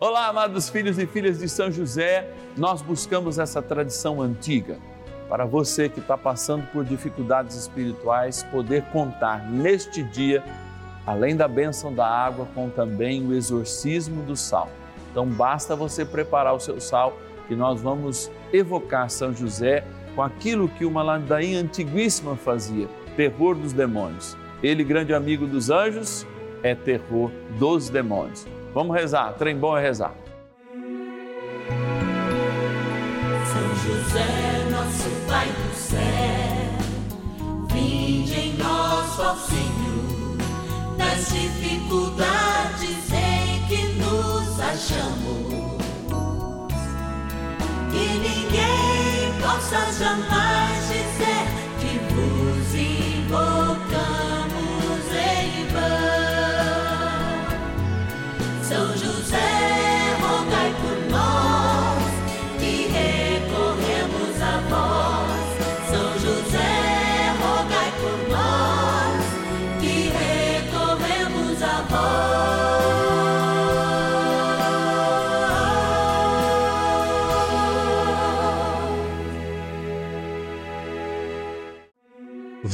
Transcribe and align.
Olá, 0.00 0.28
amados 0.28 0.68
filhos 0.68 0.96
e 0.96 1.08
filhas 1.08 1.40
de 1.40 1.48
São 1.48 1.72
José, 1.72 2.32
nós 2.56 2.80
buscamos 2.80 3.36
essa 3.36 3.60
tradição 3.60 4.22
antiga 4.22 4.78
para 5.28 5.44
você 5.44 5.88
que 5.88 5.98
está 5.98 6.16
passando 6.16 6.64
por 6.70 6.84
dificuldades 6.84 7.56
espirituais 7.56 8.44
poder 8.44 8.84
contar 8.92 9.50
neste 9.50 10.04
dia, 10.04 10.44
além 11.04 11.34
da 11.34 11.48
bênção 11.48 11.92
da 11.92 12.06
água, 12.06 12.46
com 12.54 12.70
também 12.70 13.26
o 13.26 13.34
exorcismo 13.34 14.22
do 14.22 14.36
sal. 14.36 14.68
Então 15.10 15.26
basta 15.26 15.74
você 15.74 16.04
preparar 16.04 16.54
o 16.54 16.60
seu 16.60 16.80
sal 16.80 17.18
que 17.48 17.56
nós 17.56 17.80
vamos 17.80 18.30
evocar 18.52 19.10
São 19.10 19.34
José 19.34 19.82
com 20.14 20.22
aquilo 20.22 20.68
que 20.68 20.84
uma 20.84 21.02
ladainha 21.02 21.58
antiguíssima 21.58 22.36
fazia, 22.36 22.88
terror 23.16 23.56
dos 23.56 23.72
demônios. 23.72 24.36
Ele, 24.62 24.84
grande 24.84 25.12
amigo 25.12 25.44
dos 25.44 25.70
anjos, 25.70 26.24
é 26.62 26.72
terror 26.72 27.32
dos 27.58 27.90
demônios. 27.90 28.46
Vamos 28.74 28.94
rezar, 28.94 29.32
trem 29.34 29.56
bom 29.56 29.76
é 29.76 29.80
rezar. 29.82 30.14
São 33.44 33.74
José, 33.76 34.68
nosso 34.70 35.10
Pai 35.26 35.46
do 35.46 35.74
céu, 35.74 35.98
vinde 37.72 38.34
em 38.34 38.52
nós, 38.58 39.18
ó 39.18 39.34
Senhor, 39.34 40.36
nas 40.96 41.28
dificuldades 41.28 43.12
em 43.12 43.66
que 43.66 43.84
nos 43.94 44.60
achamos. 44.60 45.78
Que 47.90 48.18
ninguém 48.18 49.32
possa 49.40 49.92
jamais 49.92 50.88
dizer 50.88 51.47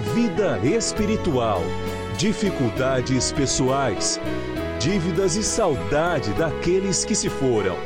vida 0.00 0.58
espiritual, 0.64 1.60
dificuldades 2.16 3.32
pessoais, 3.32 4.18
dívidas 4.80 5.36
e 5.36 5.42
saudade 5.42 6.32
daqueles 6.32 7.04
que 7.04 7.14
se 7.14 7.28
foram. 7.28 7.76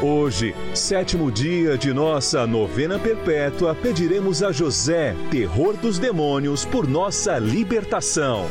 Hoje, 0.00 0.54
sétimo 0.74 1.30
dia 1.32 1.76
de 1.76 1.92
nossa 1.92 2.46
novena 2.46 3.00
perpétua, 3.00 3.74
pediremos 3.74 4.44
a 4.44 4.52
José, 4.52 5.16
terror 5.28 5.76
dos 5.76 5.98
demônios, 5.98 6.64
por 6.64 6.86
nossa 6.86 7.36
libertação. 7.36 8.44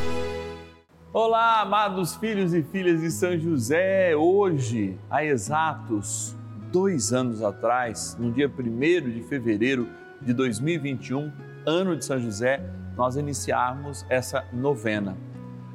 Olá, 1.14 1.62
amados 1.62 2.16
filhos 2.18 2.54
e 2.54 2.62
filhas 2.62 3.00
de 3.00 3.10
São 3.10 3.40
José. 3.40 4.14
Hoje, 4.14 5.00
há 5.10 5.24
exatos 5.24 6.36
dois 6.70 7.14
anos 7.14 7.42
atrás, 7.42 8.18
no 8.20 8.30
dia 8.30 8.50
1 8.50 9.10
de 9.10 9.24
fevereiro 9.24 9.88
de 10.22 10.34
2021, 10.34 11.32
ano 11.68 11.98
de 11.98 12.06
São 12.06 12.18
José, 12.18 12.64
nós 12.96 13.18
iniciarmos 13.18 14.06
essa 14.08 14.46
novena. 14.54 15.18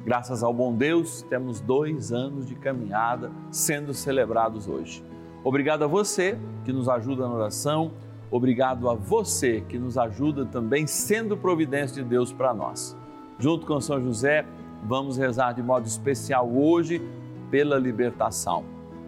Graças 0.03 0.41
ao 0.41 0.51
bom 0.51 0.75
Deus, 0.75 1.21
temos 1.29 1.61
dois 1.61 2.11
anos 2.11 2.47
de 2.47 2.55
caminhada 2.55 3.31
sendo 3.51 3.93
celebrados 3.93 4.67
hoje. 4.67 5.05
Obrigado 5.43 5.83
a 5.83 5.87
você 5.87 6.35
que 6.65 6.73
nos 6.73 6.89
ajuda 6.89 7.27
na 7.27 7.35
oração, 7.35 7.91
obrigado 8.31 8.89
a 8.89 8.95
você 8.95 9.61
que 9.61 9.77
nos 9.77 9.95
ajuda 9.95 10.47
também 10.47 10.87
sendo 10.87 11.37
providência 11.37 12.01
de 12.01 12.09
Deus 12.09 12.33
para 12.33 12.55
nós. 12.55 12.97
Junto 13.37 13.67
com 13.67 13.79
São 13.79 14.01
José, 14.01 14.47
vamos 14.83 15.15
rezar 15.15 15.53
de 15.53 15.61
modo 15.61 15.85
especial 15.85 16.49
hoje 16.51 17.07
pela 17.51 17.77
libertação. 17.77 18.65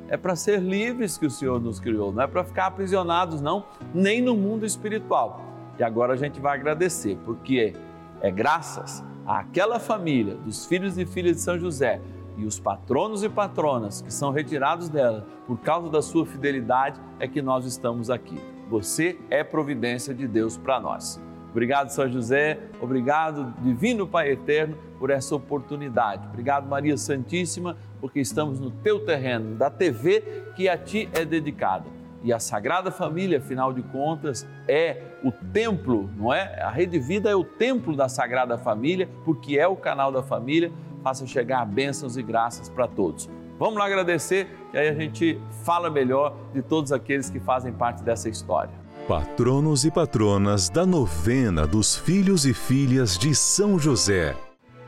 É 0.08 0.16
para 0.16 0.36
ser 0.36 0.60
livres 0.60 1.18
que 1.18 1.26
o 1.26 1.32
Senhor 1.32 1.60
nos 1.60 1.80
criou, 1.80 2.12
não 2.12 2.22
é 2.22 2.28
para 2.28 2.44
ficar 2.44 2.68
aprisionados, 2.68 3.42
não, 3.42 3.66
nem 3.92 4.22
no 4.22 4.36
mundo 4.36 4.68
espiritual 4.68 5.55
e 5.78 5.84
agora 5.84 6.14
a 6.14 6.18
gente 6.18 6.40
vai 6.40 6.58
agradecer, 6.58 7.18
porque 7.26 7.74
é 8.22 8.32
graças 8.32 9.04
àquela 9.26 9.80
família 9.80 10.36
dos 10.36 10.66
filhos 10.66 10.98
e 10.98 11.06
filhas 11.06 11.38
de 11.38 11.42
São 11.42 11.60
José 11.60 12.02
e 12.38 12.46
os 12.46 12.60
patronos 12.60 13.24
e 13.24 13.30
patronas 13.30 14.02
que 14.02 14.14
são 14.14 14.32
retirados 14.32 14.90
dela 14.90 15.26
por 15.48 15.60
causa 15.60 15.90
da 15.90 16.02
sua 16.02 16.26
fidelidade 16.26 17.00
é 17.20 17.28
que 17.28 17.42
nós 17.42 17.66
estamos 17.66 18.10
aqui. 18.10 18.38
Você 18.70 19.18
é 19.30 19.44
providência 19.44 20.14
de 20.14 20.28
Deus 20.28 20.58
para 20.58 20.80
nós. 20.80 21.22
Obrigado, 21.52 21.90
São 21.90 22.10
José. 22.10 22.60
Obrigado, 22.82 23.54
Divino 23.62 24.06
Pai 24.06 24.32
Eterno, 24.32 24.76
por 25.00 25.10
essa 25.10 25.36
oportunidade. 25.36 26.28
Obrigado, 26.28 26.68
Maria 26.68 26.98
Santíssima, 26.98 27.78
porque 28.02 28.20
estamos 28.20 28.60
no 28.60 28.72
teu 28.72 29.06
terreno, 29.06 29.56
da 29.56 29.70
TV 29.70 30.22
que 30.56 30.68
a 30.68 30.78
ti 30.78 31.08
é 31.14 31.24
dedicada. 31.24 31.95
E 32.26 32.34
a 32.34 32.40
Sagrada 32.40 32.90
Família, 32.90 33.38
afinal 33.38 33.72
de 33.72 33.84
contas, 33.84 34.48
é 34.68 35.00
o 35.24 35.32
templo, 35.32 36.10
não 36.18 36.34
é? 36.34 36.60
A 36.60 36.72
Rede 36.72 36.98
Vida 36.98 37.30
é 37.30 37.36
o 37.36 37.44
templo 37.44 37.96
da 37.96 38.10
Sagrada 38.10 38.58
Família, 38.58 39.08
porque 39.24 39.60
é 39.60 39.68
o 39.68 39.76
canal 39.76 40.12
da 40.12 40.24
família. 40.24 40.72
Faça 41.04 41.28
chegar 41.28 41.64
bênçãos 41.68 42.18
e 42.18 42.24
graças 42.24 42.68
para 42.68 42.88
todos. 42.88 43.30
Vamos 43.60 43.78
lá 43.78 43.86
agradecer 43.86 44.48
e 44.74 44.78
aí 44.78 44.90
a 44.90 44.94
gente 44.96 45.40
fala 45.64 45.88
melhor 45.88 46.36
de 46.52 46.64
todos 46.64 46.92
aqueles 46.92 47.30
que 47.30 47.40
fazem 47.40 47.72
parte 47.72 48.02
dessa 48.02 48.28
história. 48.28 48.74
Patronos 49.08 49.86
e 49.86 49.92
patronas 49.92 50.68
da 50.68 50.84
novena 50.84 51.68
dos 51.68 51.96
filhos 51.96 52.44
e 52.48 52.56
filhas 52.56 53.20
de 53.20 53.36
São 53.36 53.78
José. 53.78 54.36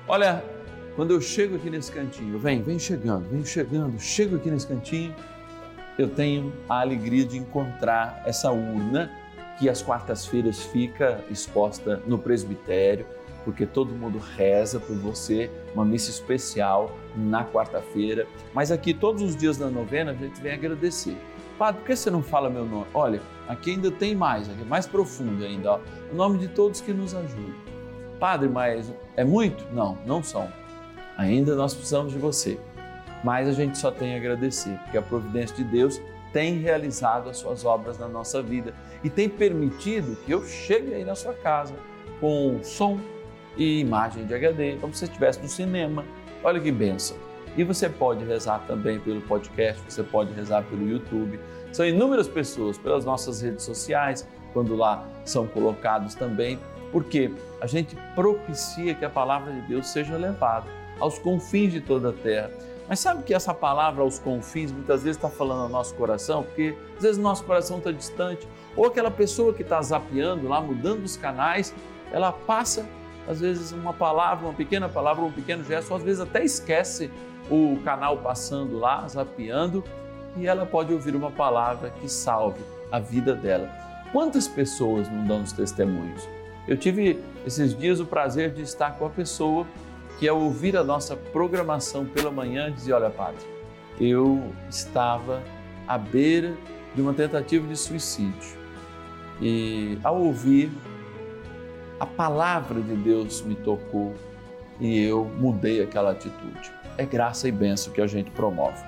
Olha, 0.07 0.43
quando 0.95 1.11
eu 1.11 1.21
chego 1.21 1.55
aqui 1.55 1.69
nesse 1.69 1.91
cantinho, 1.91 2.39
vem, 2.39 2.63
vem 2.63 2.79
chegando, 2.79 3.29
vem 3.29 3.45
chegando, 3.45 3.99
chego 3.99 4.37
aqui 4.37 4.49
nesse 4.49 4.65
cantinho 4.65 5.13
eu 5.97 6.09
tenho 6.09 6.53
a 6.69 6.81
alegria 6.81 7.25
de 7.25 7.37
encontrar 7.37 8.21
essa 8.25 8.51
urna 8.51 9.11
que 9.57 9.67
às 9.67 9.81
quartas-feiras 9.81 10.63
fica 10.63 11.23
exposta 11.29 12.01
no 12.05 12.19
presbitério, 12.19 13.05
porque 13.43 13.65
todo 13.65 13.93
mundo 13.93 14.19
reza 14.19 14.79
por 14.79 14.95
você, 14.95 15.49
uma 15.73 15.83
missa 15.83 16.11
especial 16.11 16.91
na 17.15 17.43
quarta-feira. 17.45 18.27
Mas 18.53 18.71
aqui, 18.71 18.93
todos 18.93 19.23
os 19.23 19.35
dias 19.35 19.57
da 19.57 19.69
novena, 19.69 20.11
a 20.11 20.13
gente 20.13 20.39
vem 20.41 20.53
agradecer. 20.53 21.17
Padre, 21.57 21.81
por 21.81 21.87
que 21.87 21.95
você 21.95 22.11
não 22.11 22.21
fala 22.21 22.49
meu 22.49 22.65
nome? 22.65 22.85
Olha, 22.93 23.19
aqui 23.47 23.71
ainda 23.71 23.89
tem 23.89 24.13
mais, 24.13 24.47
aqui 24.47 24.61
é 24.61 24.65
mais 24.65 24.85
profundo 24.85 25.43
ainda. 25.43 25.71
Ó. 25.71 25.79
O 26.11 26.15
nome 26.15 26.37
de 26.37 26.49
todos 26.49 26.81
que 26.81 26.93
nos 26.93 27.15
ajudam. 27.15 27.55
Padre, 28.19 28.47
mas 28.47 28.93
é 29.15 29.23
muito? 29.23 29.65
Não, 29.73 29.97
não 30.05 30.21
são. 30.21 30.47
Ainda 31.17 31.55
nós 31.55 31.73
precisamos 31.73 32.13
de 32.13 32.19
você 32.19 32.59
mas 33.23 33.47
a 33.47 33.51
gente 33.51 33.77
só 33.77 33.91
tem 33.91 34.13
a 34.13 34.17
agradecer, 34.17 34.77
porque 34.83 34.97
a 34.97 35.01
providência 35.01 35.55
de 35.55 35.63
Deus 35.63 36.01
tem 36.33 36.59
realizado 36.59 37.29
as 37.29 37.37
suas 37.37 37.65
obras 37.65 37.97
na 37.97 38.07
nossa 38.07 38.41
vida 38.41 38.73
e 39.03 39.09
tem 39.09 39.29
permitido 39.29 40.15
que 40.25 40.31
eu 40.31 40.43
chegue 40.45 40.93
aí 40.93 41.03
na 41.03 41.15
sua 41.15 41.33
casa 41.33 41.73
com 42.19 42.59
som 42.63 42.99
e 43.55 43.79
imagem 43.79 44.25
de 44.25 44.33
HD, 44.33 44.77
como 44.79 44.93
se 44.93 45.05
estivesse 45.05 45.41
no 45.41 45.47
cinema. 45.47 46.05
Olha 46.43 46.59
que 46.59 46.71
benção! 46.71 47.17
E 47.57 47.63
você 47.63 47.89
pode 47.89 48.23
rezar 48.23 48.63
também 48.67 48.99
pelo 48.99 49.19
podcast, 49.21 49.81
você 49.89 50.03
pode 50.03 50.31
rezar 50.33 50.63
pelo 50.63 50.87
YouTube. 50.87 51.39
São 51.71 51.85
inúmeras 51.85 52.27
pessoas 52.27 52.77
pelas 52.77 53.03
nossas 53.03 53.41
redes 53.41 53.63
sociais, 53.63 54.27
quando 54.53 54.75
lá 54.75 55.07
são 55.25 55.47
colocados 55.47 56.13
também, 56.13 56.59
porque 56.91 57.31
a 57.59 57.65
gente 57.65 57.97
propicia 58.13 58.93
que 58.93 59.03
a 59.03 59.09
palavra 59.09 59.51
de 59.51 59.61
Deus 59.61 59.87
seja 59.87 60.15
levada 60.15 60.67
aos 60.99 61.17
confins 61.17 61.73
de 61.73 61.81
toda 61.81 62.09
a 62.09 62.13
terra 62.13 62.51
mas 62.87 62.99
sabe 62.99 63.23
que 63.23 63.33
essa 63.33 63.53
palavra 63.53 64.01
aos 64.01 64.17
confins 64.19 64.71
muitas 64.71 65.03
vezes 65.03 65.17
está 65.17 65.29
falando 65.29 65.63
ao 65.63 65.69
nosso 65.69 65.93
coração, 65.95 66.43
porque 66.43 66.77
às 66.95 67.03
vezes 67.03 67.17
nosso 67.17 67.43
coração 67.43 67.79
está 67.79 67.91
distante, 67.91 68.47
ou 68.75 68.85
aquela 68.85 69.11
pessoa 69.11 69.53
que 69.53 69.61
está 69.61 69.81
zapeando 69.81 70.47
lá, 70.47 70.61
mudando 70.61 71.03
os 71.03 71.17
canais, 71.17 71.73
ela 72.11 72.31
passa 72.31 72.85
às 73.27 73.41
vezes 73.41 73.73
uma 73.73 73.93
palavra, 73.93 74.45
uma 74.45 74.53
pequena 74.53 74.87
palavra, 74.87 75.23
um 75.23 75.31
pequeno 75.31 75.63
gesto, 75.63 75.91
ou 75.91 75.97
às 75.97 76.03
vezes 76.03 76.21
até 76.21 76.43
esquece 76.43 77.11
o 77.49 77.77
canal 77.83 78.17
passando 78.17 78.77
lá, 78.79 79.05
zapeando, 79.07 79.83
e 80.37 80.47
ela 80.47 80.65
pode 80.65 80.93
ouvir 80.93 81.15
uma 81.15 81.31
palavra 81.31 81.89
que 81.89 82.07
salve 82.07 82.61
a 82.91 82.99
vida 82.99 83.33
dela. 83.33 83.69
Quantas 84.11 84.47
pessoas 84.47 85.09
não 85.09 85.25
dão 85.25 85.43
os 85.43 85.51
testemunhos? 85.51 86.27
Eu 86.67 86.77
tive 86.77 87.21
esses 87.45 87.75
dias 87.75 87.99
o 87.99 88.05
prazer 88.05 88.51
de 88.51 88.61
estar 88.61 88.97
com 88.97 89.05
a 89.05 89.09
pessoa 89.09 89.65
que, 90.17 90.27
ao 90.27 90.39
ouvir 90.39 90.75
a 90.75 90.83
nossa 90.83 91.15
programação 91.15 92.05
pela 92.05 92.31
manhã, 92.31 92.71
dizia: 92.71 92.95
Olha, 92.95 93.09
Padre, 93.09 93.45
eu 93.99 94.51
estava 94.69 95.41
à 95.87 95.97
beira 95.97 96.55
de 96.95 97.01
uma 97.01 97.13
tentativa 97.13 97.67
de 97.67 97.75
suicídio 97.75 98.57
e, 99.41 99.97
ao 100.03 100.19
ouvir, 100.19 100.71
a 101.99 102.05
palavra 102.05 102.81
de 102.81 102.95
Deus 102.95 103.41
me 103.41 103.55
tocou 103.55 104.13
e 104.79 105.03
eu 105.03 105.25
mudei 105.25 105.81
aquela 105.81 106.11
atitude. 106.11 106.71
É 106.97 107.05
graça 107.05 107.47
e 107.47 107.51
bênção 107.51 107.93
que 107.93 108.01
a 108.01 108.07
gente 108.07 108.31
promove. 108.31 108.83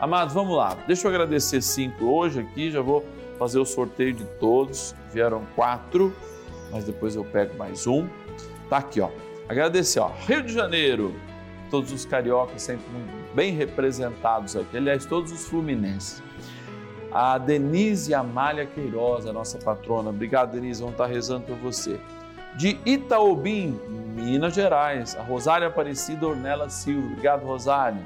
Amados, 0.00 0.32
vamos 0.32 0.56
lá. 0.56 0.76
Deixa 0.86 1.06
eu 1.06 1.10
agradecer 1.10 1.60
cinco 1.60 2.06
hoje 2.06 2.40
aqui, 2.40 2.70
já 2.70 2.80
vou 2.80 3.04
fazer 3.38 3.58
o 3.58 3.64
sorteio 3.66 4.14
de 4.14 4.24
todos. 4.38 4.94
Vieram 5.12 5.42
quatro, 5.54 6.14
mas 6.70 6.84
depois 6.84 7.14
eu 7.16 7.24
pego 7.24 7.56
mais 7.58 7.86
um. 7.86 8.06
Tá 8.68 8.78
aqui, 8.78 9.00
ó. 9.00 9.10
Agradecer, 9.50 9.98
ó. 9.98 10.12
Rio 10.28 10.44
de 10.44 10.52
Janeiro, 10.52 11.12
todos 11.72 11.90
os 11.90 12.04
cariocas 12.04 12.62
sempre 12.62 12.86
bem 13.34 13.52
representados 13.52 14.54
aqui. 14.54 14.76
Aliás, 14.76 15.04
todos 15.04 15.32
os 15.32 15.44
fluminenses. 15.48 16.22
A 17.10 17.36
Denise 17.36 18.14
Amália 18.14 18.64
Queiroz, 18.64 19.26
a 19.26 19.32
nossa 19.32 19.58
patrona. 19.58 20.10
Obrigado, 20.10 20.52
Denise. 20.52 20.80
Vamos 20.80 20.94
estar 20.94 21.06
rezando 21.06 21.46
por 21.46 21.56
você 21.56 21.98
de 22.56 22.78
Itaobim, 22.86 23.76
Minas 24.14 24.54
Gerais, 24.54 25.16
a 25.16 25.22
Rosária 25.22 25.66
Aparecida 25.66 26.28
Ornella 26.28 26.70
Silva. 26.70 27.08
Obrigado, 27.08 27.44
Rosário. 27.44 28.04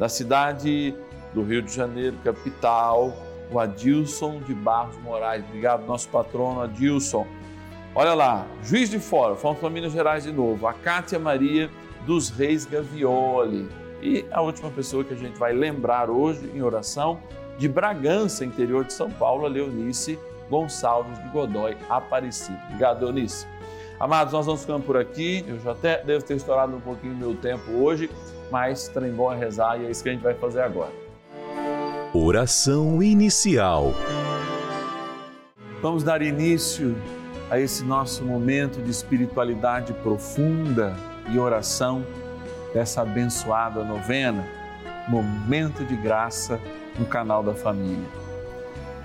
Da 0.00 0.08
cidade 0.08 0.92
do 1.32 1.44
Rio 1.44 1.62
de 1.62 1.72
Janeiro, 1.72 2.16
capital, 2.24 3.16
o 3.48 3.60
Adilson 3.60 4.40
de 4.40 4.52
Barros 4.52 4.96
Moraes. 5.02 5.44
Obrigado, 5.44 5.86
nosso 5.86 6.08
patrono 6.08 6.62
Adilson. 6.62 7.28
Olha 7.96 8.12
lá, 8.12 8.44
Juiz 8.64 8.90
de 8.90 8.98
Fora, 8.98 9.36
fomos 9.36 9.60
para 9.60 9.70
Minas 9.70 9.92
Gerais 9.92 10.24
de 10.24 10.32
novo. 10.32 10.66
A 10.66 10.72
Cátia 10.72 11.16
Maria 11.16 11.70
dos 12.04 12.28
Reis 12.28 12.66
Gavioli. 12.66 13.68
E 14.02 14.26
a 14.32 14.40
última 14.40 14.68
pessoa 14.68 15.04
que 15.04 15.14
a 15.14 15.16
gente 15.16 15.38
vai 15.38 15.52
lembrar 15.52 16.10
hoje 16.10 16.50
em 16.52 16.60
oração, 16.60 17.20
de 17.56 17.68
Bragança, 17.68 18.44
interior 18.44 18.84
de 18.84 18.92
São 18.92 19.08
Paulo, 19.12 19.46
a 19.46 19.48
Leonice 19.48 20.18
Gonçalves 20.50 21.22
de 21.22 21.28
Godói 21.28 21.76
Aparecido. 21.88 22.58
Obrigado, 22.66 23.04
Leonice. 23.04 23.46
Amados, 24.00 24.32
nós 24.32 24.44
vamos 24.44 24.62
ficando 24.62 24.84
por 24.84 24.96
aqui. 24.96 25.44
Eu 25.46 25.60
já 25.60 25.70
até 25.70 26.02
devo 26.02 26.24
ter 26.24 26.34
estourado 26.34 26.74
um 26.74 26.80
pouquinho 26.80 27.14
meu 27.14 27.36
tempo 27.36 27.70
hoje, 27.70 28.10
mas 28.50 28.88
trem 28.88 29.12
bom 29.12 29.32
é 29.32 29.36
rezar 29.36 29.80
e 29.80 29.86
é 29.86 29.90
isso 29.90 30.02
que 30.02 30.08
a 30.08 30.12
gente 30.12 30.22
vai 30.22 30.34
fazer 30.34 30.62
agora. 30.62 30.90
Oração 32.12 33.00
inicial. 33.00 33.94
Vamos 35.80 36.02
dar 36.02 36.22
início 36.22 36.96
a 37.50 37.60
esse 37.60 37.84
nosso 37.84 38.24
momento 38.24 38.82
de 38.82 38.90
espiritualidade 38.90 39.92
profunda 39.94 40.96
e 41.30 41.38
oração 41.38 42.04
dessa 42.72 43.02
abençoada 43.02 43.84
novena, 43.84 44.46
Momento 45.08 45.84
de 45.84 45.96
Graça 45.96 46.60
no 46.98 47.06
canal 47.06 47.42
da 47.42 47.54
Família. 47.54 48.08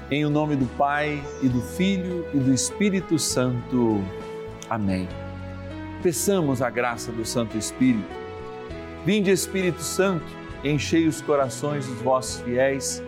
Em 0.10 0.26
o 0.26 0.30
nome 0.30 0.56
do 0.56 0.66
Pai 0.78 1.24
e 1.42 1.48
do 1.48 1.62
Filho 1.62 2.26
e 2.34 2.40
do 2.40 2.52
Espírito 2.52 3.20
Santo. 3.20 4.04
Amém. 4.70 5.08
Peçamos 6.02 6.62
a 6.62 6.70
graça 6.70 7.12
do 7.12 7.26
Santo 7.26 7.58
Espírito. 7.58 8.10
Vinde, 9.06 9.30
Espírito 9.30 9.82
Santo, 9.82 10.26
enchei 10.64 11.08
os 11.08 11.22
corações 11.22 11.86
dos 11.86 12.02
vossos 12.02 12.42
fiéis 12.42 13.04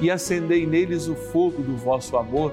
e 0.00 0.10
acendei 0.10 0.66
neles 0.66 1.08
o 1.08 1.14
fogo 1.14 1.62
do 1.62 1.76
vosso 1.76 2.16
amor. 2.16 2.52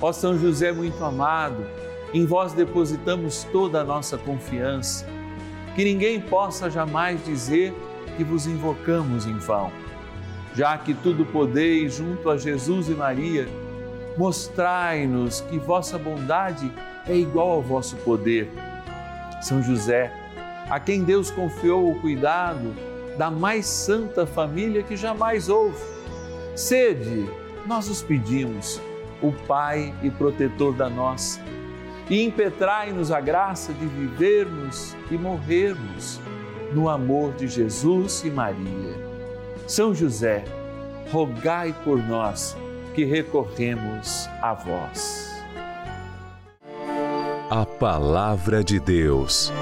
Ó 0.00 0.12
São 0.12 0.38
José 0.38 0.72
muito 0.72 1.04
amado, 1.04 1.66
em 2.14 2.24
vós 2.24 2.52
depositamos 2.52 3.44
toda 3.50 3.80
a 3.80 3.84
nossa 3.84 4.16
confiança, 4.16 5.06
que 5.74 5.84
ninguém 5.84 6.20
possa 6.20 6.70
jamais 6.70 7.24
dizer 7.24 7.74
que 8.16 8.24
vos 8.24 8.46
invocamos 8.46 9.26
em 9.26 9.36
vão. 9.38 9.72
Já 10.54 10.78
que 10.78 10.94
tudo 10.94 11.24
podeis 11.26 11.96
junto 11.96 12.30
a 12.30 12.36
Jesus 12.36 12.88
e 12.88 12.92
Maria, 12.92 13.48
mostrai-nos 14.16 15.40
que 15.42 15.58
vossa 15.58 15.98
bondade 15.98 16.72
é 17.06 17.14
igual 17.16 17.50
ao 17.50 17.62
vosso 17.62 17.96
poder. 17.96 18.50
São 19.40 19.62
José, 19.62 20.12
a 20.70 20.80
quem 20.80 21.02
Deus 21.04 21.30
confiou 21.30 21.90
o 21.90 22.00
cuidado 22.00 22.74
da 23.16 23.30
mais 23.30 23.66
santa 23.66 24.26
família 24.26 24.82
que 24.82 24.96
jamais 24.96 25.48
houve. 25.48 25.82
Sede, 26.54 27.28
nós 27.66 27.88
os 27.88 28.02
pedimos, 28.02 28.80
o 29.22 29.32
Pai 29.32 29.94
e 30.02 30.10
protetor 30.10 30.74
da 30.74 30.88
nossa, 30.88 31.40
e 32.08 32.24
impetrai-nos 32.24 33.10
a 33.10 33.20
graça 33.20 33.72
de 33.72 33.86
vivermos 33.86 34.96
e 35.10 35.18
morrermos 35.18 36.20
no 36.72 36.88
amor 36.88 37.32
de 37.34 37.48
Jesus 37.48 38.22
e 38.24 38.30
Maria. 38.30 39.08
São 39.66 39.94
José, 39.94 40.44
rogai 41.10 41.74
por 41.84 41.98
nós 41.98 42.56
que 42.94 43.04
recorremos 43.04 44.28
a 44.40 44.54
vós. 44.54 45.28
A 47.50 47.64
Palavra 47.64 48.62
de 48.62 48.78
Deus. 48.78 49.52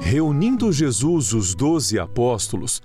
Reunindo 0.00 0.72
Jesus 0.72 1.32
os 1.32 1.54
doze 1.54 1.98
apóstolos, 1.98 2.82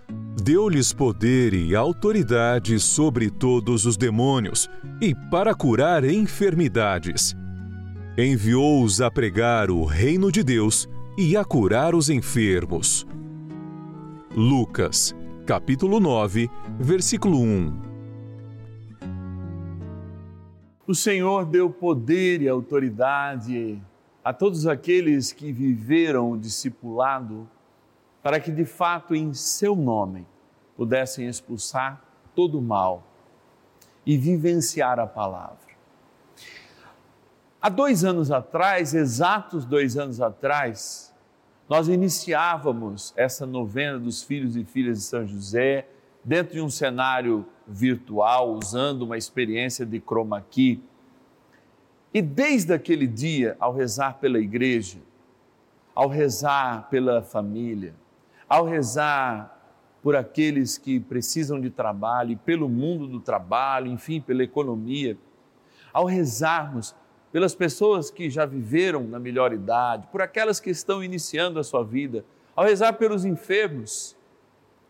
deu-lhes 0.52 0.92
poder 0.92 1.54
e 1.54 1.76
autoridade 1.76 2.80
sobre 2.80 3.30
todos 3.30 3.86
os 3.86 3.96
demônios 3.96 4.68
e 5.00 5.14
para 5.30 5.54
curar 5.54 6.04
enfermidades. 6.04 7.36
Enviou-os 8.18 9.00
a 9.00 9.12
pregar 9.12 9.70
o 9.70 9.86
reino 9.86 10.32
de 10.32 10.44
Deus 10.44 10.90
e 11.16 11.38
a 11.38 11.46
curar 11.46 11.94
os 11.94 12.10
enfermos. 12.10 13.06
Lucas 14.36 15.16
capítulo 15.46 16.00
9, 16.00 16.50
versículo 16.80 17.40
1. 17.40 17.82
O 20.88 20.96
Senhor 20.96 21.46
deu 21.46 21.70
poder 21.70 22.42
e 22.42 22.50
autoridade 22.50 23.80
a 24.24 24.34
todos 24.34 24.66
aqueles 24.66 25.32
que 25.32 25.52
viveram 25.52 26.32
o 26.32 26.38
discipulado, 26.40 27.48
para 28.24 28.40
que 28.40 28.52
de 28.52 28.66
fato 28.66 29.14
em 29.14 29.32
seu 29.32 29.76
nome 29.76 30.26
pudessem 30.80 31.28
expulsar 31.28 32.02
todo 32.34 32.58
o 32.58 32.62
mal 32.62 33.04
e 34.06 34.18
vivenciar 34.18 34.98
a 34.98 35.06
palavra. 35.06 35.58
Há 37.62 37.68
dois 37.68 38.06
anos 38.06 38.32
atrás, 38.32 38.94
exatos 38.94 39.66
dois 39.66 39.98
anos 39.98 40.22
atrás, 40.22 41.14
nós 41.68 41.90
iniciávamos 41.90 43.14
essa 43.18 43.46
novena 43.46 44.00
dos 44.00 44.24
filhos 44.24 44.56
e 44.56 44.64
filhas 44.64 45.00
de 45.00 45.04
São 45.04 45.28
José 45.28 45.86
dentro 46.24 46.54
de 46.54 46.62
um 46.62 46.70
cenário 46.70 47.46
virtual, 47.68 48.54
usando 48.54 49.02
uma 49.02 49.18
experiência 49.18 49.86
de 49.86 50.00
chroma 50.00 50.42
key. 50.50 50.82
E 52.14 52.22
desde 52.22 52.74
aquele 52.74 53.06
dia, 53.06 53.58
ao 53.60 53.74
rezar 53.74 54.14
pela 54.20 54.40
igreja, 54.40 55.00
ao 55.94 56.08
rezar 56.08 56.88
pela 56.90 57.22
família, 57.22 57.94
ao 58.48 58.66
rezar 58.66 59.59
por 60.02 60.16
aqueles 60.16 60.78
que 60.78 61.00
precisam 61.00 61.60
de 61.60 61.70
trabalho, 61.70 62.38
pelo 62.46 62.70
mundo 62.70 63.08
do 63.08 63.20
trabalho, 63.20 63.88
enfim, 63.88 64.22
pela 64.22 64.44
economia. 64.44 65.18
Ao 65.92 66.06
rezarmos 66.06 66.96
pelas 67.32 67.54
pessoas 67.54 68.10
que 68.10 68.30
já 68.30 68.46
viveram 68.46 69.04
na 69.04 69.20
melhor 69.20 69.54
idade, 69.54 70.08
por 70.12 70.22
aquelas 70.22 70.60
que 70.60 70.70
estão 70.70 71.04
iniciando 71.04 71.60
a 71.60 71.64
sua 71.64 71.84
vida, 71.84 72.26
ao 72.56 72.66
rezar 72.66 72.94
pelos 72.94 73.24
enfermos, 73.24 74.18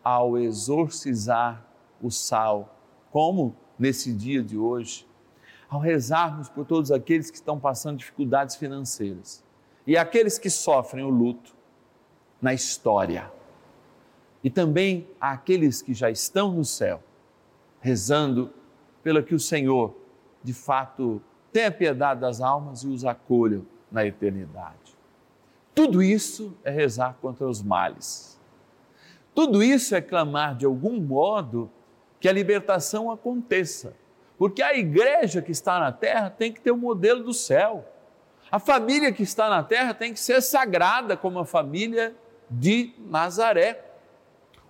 ao 0.02 0.38
exorcizar 0.38 1.64
o 2.00 2.10
sal, 2.10 2.76
como 3.10 3.54
nesse 3.78 4.12
dia 4.12 4.42
de 4.42 4.56
hoje, 4.56 5.06
ao 5.68 5.80
rezarmos 5.80 6.48
por 6.48 6.64
todos 6.64 6.90
aqueles 6.90 7.30
que 7.30 7.36
estão 7.36 7.60
passando 7.60 7.98
dificuldades 7.98 8.56
financeiras 8.56 9.44
e 9.86 9.96
aqueles 9.96 10.38
que 10.38 10.50
sofrem 10.50 11.04
o 11.04 11.10
luto 11.10 11.54
na 12.40 12.54
história, 12.54 13.30
e 14.42 14.50
também 14.50 15.08
àqueles 15.20 15.82
que 15.82 15.92
já 15.92 16.10
estão 16.10 16.52
no 16.52 16.64
céu, 16.64 17.02
rezando 17.80 18.50
pelo 19.02 19.22
que 19.22 19.34
o 19.34 19.40
Senhor, 19.40 19.94
de 20.42 20.52
fato, 20.52 21.20
tenha 21.52 21.70
piedade 21.70 22.20
das 22.20 22.40
almas 22.40 22.82
e 22.82 22.88
os 22.88 23.04
acolha 23.04 23.62
na 23.90 24.04
eternidade. 24.06 24.96
Tudo 25.74 26.02
isso 26.02 26.56
é 26.64 26.70
rezar 26.70 27.16
contra 27.20 27.46
os 27.46 27.62
males. 27.62 28.38
Tudo 29.34 29.62
isso 29.62 29.94
é 29.94 30.00
clamar 30.00 30.56
de 30.56 30.66
algum 30.66 31.00
modo 31.00 31.70
que 32.18 32.28
a 32.28 32.32
libertação 32.32 33.10
aconteça. 33.10 33.94
Porque 34.36 34.62
a 34.62 34.76
igreja 34.76 35.40
que 35.40 35.52
está 35.52 35.78
na 35.78 35.92
terra 35.92 36.30
tem 36.30 36.52
que 36.52 36.60
ter 36.60 36.70
o 36.70 36.76
modelo 36.76 37.22
do 37.22 37.32
céu. 37.32 37.84
A 38.50 38.58
família 38.58 39.12
que 39.12 39.22
está 39.22 39.48
na 39.48 39.62
terra 39.62 39.94
tem 39.94 40.12
que 40.12 40.20
ser 40.20 40.40
sagrada 40.40 41.16
como 41.16 41.38
a 41.38 41.44
família 41.44 42.14
de 42.50 42.92
Nazaré. 42.98 43.89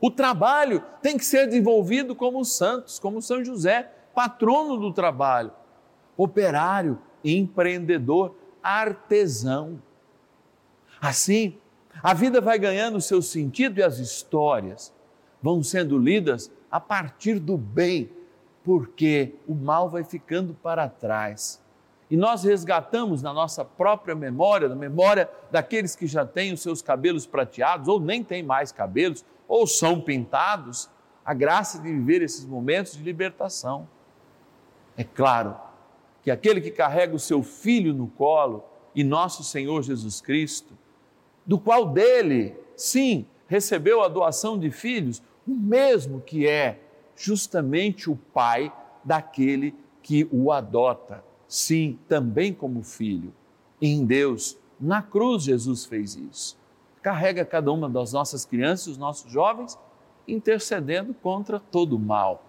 O 0.00 0.10
trabalho 0.10 0.82
tem 1.02 1.18
que 1.18 1.24
ser 1.24 1.46
desenvolvido 1.46 2.14
como 2.16 2.40
os 2.40 2.56
santos, 2.56 2.98
como 2.98 3.20
São 3.20 3.44
José, 3.44 3.92
patrono 4.14 4.78
do 4.78 4.92
trabalho, 4.92 5.52
operário, 6.16 6.98
empreendedor, 7.22 8.34
artesão. 8.62 9.80
Assim, 11.00 11.58
a 12.02 12.14
vida 12.14 12.40
vai 12.40 12.58
ganhando 12.58 13.00
seu 13.00 13.20
sentido 13.20 13.78
e 13.78 13.82
as 13.82 13.98
histórias 13.98 14.92
vão 15.42 15.62
sendo 15.62 15.98
lidas 15.98 16.50
a 16.70 16.80
partir 16.80 17.38
do 17.38 17.58
bem, 17.58 18.10
porque 18.64 19.34
o 19.46 19.54
mal 19.54 19.88
vai 19.88 20.04
ficando 20.04 20.54
para 20.54 20.88
trás. 20.88 21.62
E 22.10 22.16
nós 22.16 22.42
resgatamos 22.42 23.22
na 23.22 23.32
nossa 23.32 23.64
própria 23.64 24.14
memória, 24.14 24.68
na 24.68 24.74
memória 24.74 25.30
daqueles 25.50 25.94
que 25.94 26.06
já 26.06 26.26
têm 26.26 26.52
os 26.52 26.60
seus 26.60 26.82
cabelos 26.82 27.26
prateados, 27.26 27.86
ou 27.86 28.00
nem 28.00 28.24
têm 28.24 28.42
mais 28.42 28.72
cabelos, 28.72 29.24
ou 29.50 29.66
são 29.66 30.00
pintados, 30.00 30.88
a 31.24 31.34
graça 31.34 31.80
de 31.80 31.88
viver 31.92 32.22
esses 32.22 32.46
momentos 32.46 32.92
de 32.92 33.02
libertação. 33.02 33.88
É 34.96 35.02
claro 35.02 35.56
que 36.22 36.30
aquele 36.30 36.60
que 36.60 36.70
carrega 36.70 37.16
o 37.16 37.18
seu 37.18 37.42
filho 37.42 37.92
no 37.92 38.06
colo 38.06 38.64
e 38.94 39.02
nosso 39.02 39.42
Senhor 39.42 39.82
Jesus 39.82 40.20
Cristo, 40.20 40.78
do 41.44 41.58
qual 41.58 41.88
dele, 41.88 42.54
sim, 42.76 43.26
recebeu 43.48 44.04
a 44.04 44.08
doação 44.08 44.56
de 44.56 44.70
filhos, 44.70 45.20
o 45.44 45.50
mesmo 45.50 46.20
que 46.20 46.46
é 46.46 46.78
justamente 47.16 48.08
o 48.08 48.14
pai 48.14 48.72
daquele 49.02 49.74
que 50.00 50.28
o 50.30 50.52
adota, 50.52 51.24
sim, 51.48 51.98
também 52.08 52.54
como 52.54 52.84
filho. 52.84 53.34
em 53.82 54.04
Deus, 54.04 54.56
na 54.78 55.02
cruz, 55.02 55.42
Jesus 55.42 55.86
fez 55.86 56.14
isso. 56.14 56.59
Carrega 57.02 57.44
cada 57.44 57.72
uma 57.72 57.88
das 57.88 58.12
nossas 58.12 58.44
crianças, 58.44 58.88
os 58.88 58.98
nossos 58.98 59.30
jovens, 59.30 59.78
intercedendo 60.26 61.14
contra 61.14 61.58
todo 61.58 61.96
o 61.96 61.98
mal. 61.98 62.44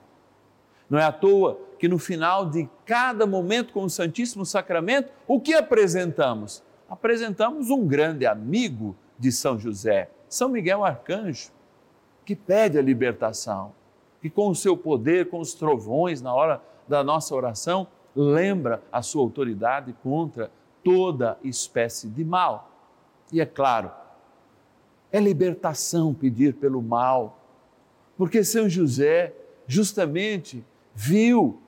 Não 0.89 0.99
é 0.99 1.03
à 1.03 1.11
toa 1.11 1.57
que 1.79 1.87
no 1.87 1.97
final 1.97 2.49
de 2.49 2.69
cada 2.85 3.25
momento 3.25 3.71
com 3.73 3.83
o 3.83 3.89
Santíssimo 3.89 4.45
Sacramento, 4.45 5.11
o 5.25 5.39
que 5.39 5.53
apresentamos? 5.53 6.61
Apresentamos 6.89 7.69
um 7.69 7.87
grande 7.87 8.25
amigo 8.25 8.95
de 9.17 9.31
São 9.31 9.57
José, 9.57 10.09
São 10.27 10.49
Miguel 10.49 10.83
Arcanjo, 10.83 11.49
que 12.25 12.35
pede 12.35 12.77
a 12.77 12.81
libertação, 12.81 13.71
que 14.21 14.29
com 14.29 14.49
o 14.49 14.55
seu 14.55 14.75
poder, 14.75 15.29
com 15.29 15.39
os 15.39 15.53
trovões 15.53 16.21
na 16.21 16.33
hora 16.33 16.61
da 16.87 17.03
nossa 17.03 17.33
oração, 17.33 17.87
lembra 18.15 18.83
a 18.91 19.01
sua 19.01 19.21
autoridade 19.21 19.95
contra 20.03 20.51
toda 20.83 21.37
espécie 21.43 22.09
de 22.09 22.25
mal. 22.25 22.69
E 23.31 23.39
é 23.39 23.45
claro, 23.45 23.91
é 25.11 25.19
libertação 25.19 26.13
pedir 26.13 26.53
pelo 26.55 26.81
mal, 26.81 27.39
porque 28.17 28.43
São 28.43 28.69
José 28.69 29.33
justamente 29.67 30.63
viu 30.93 31.59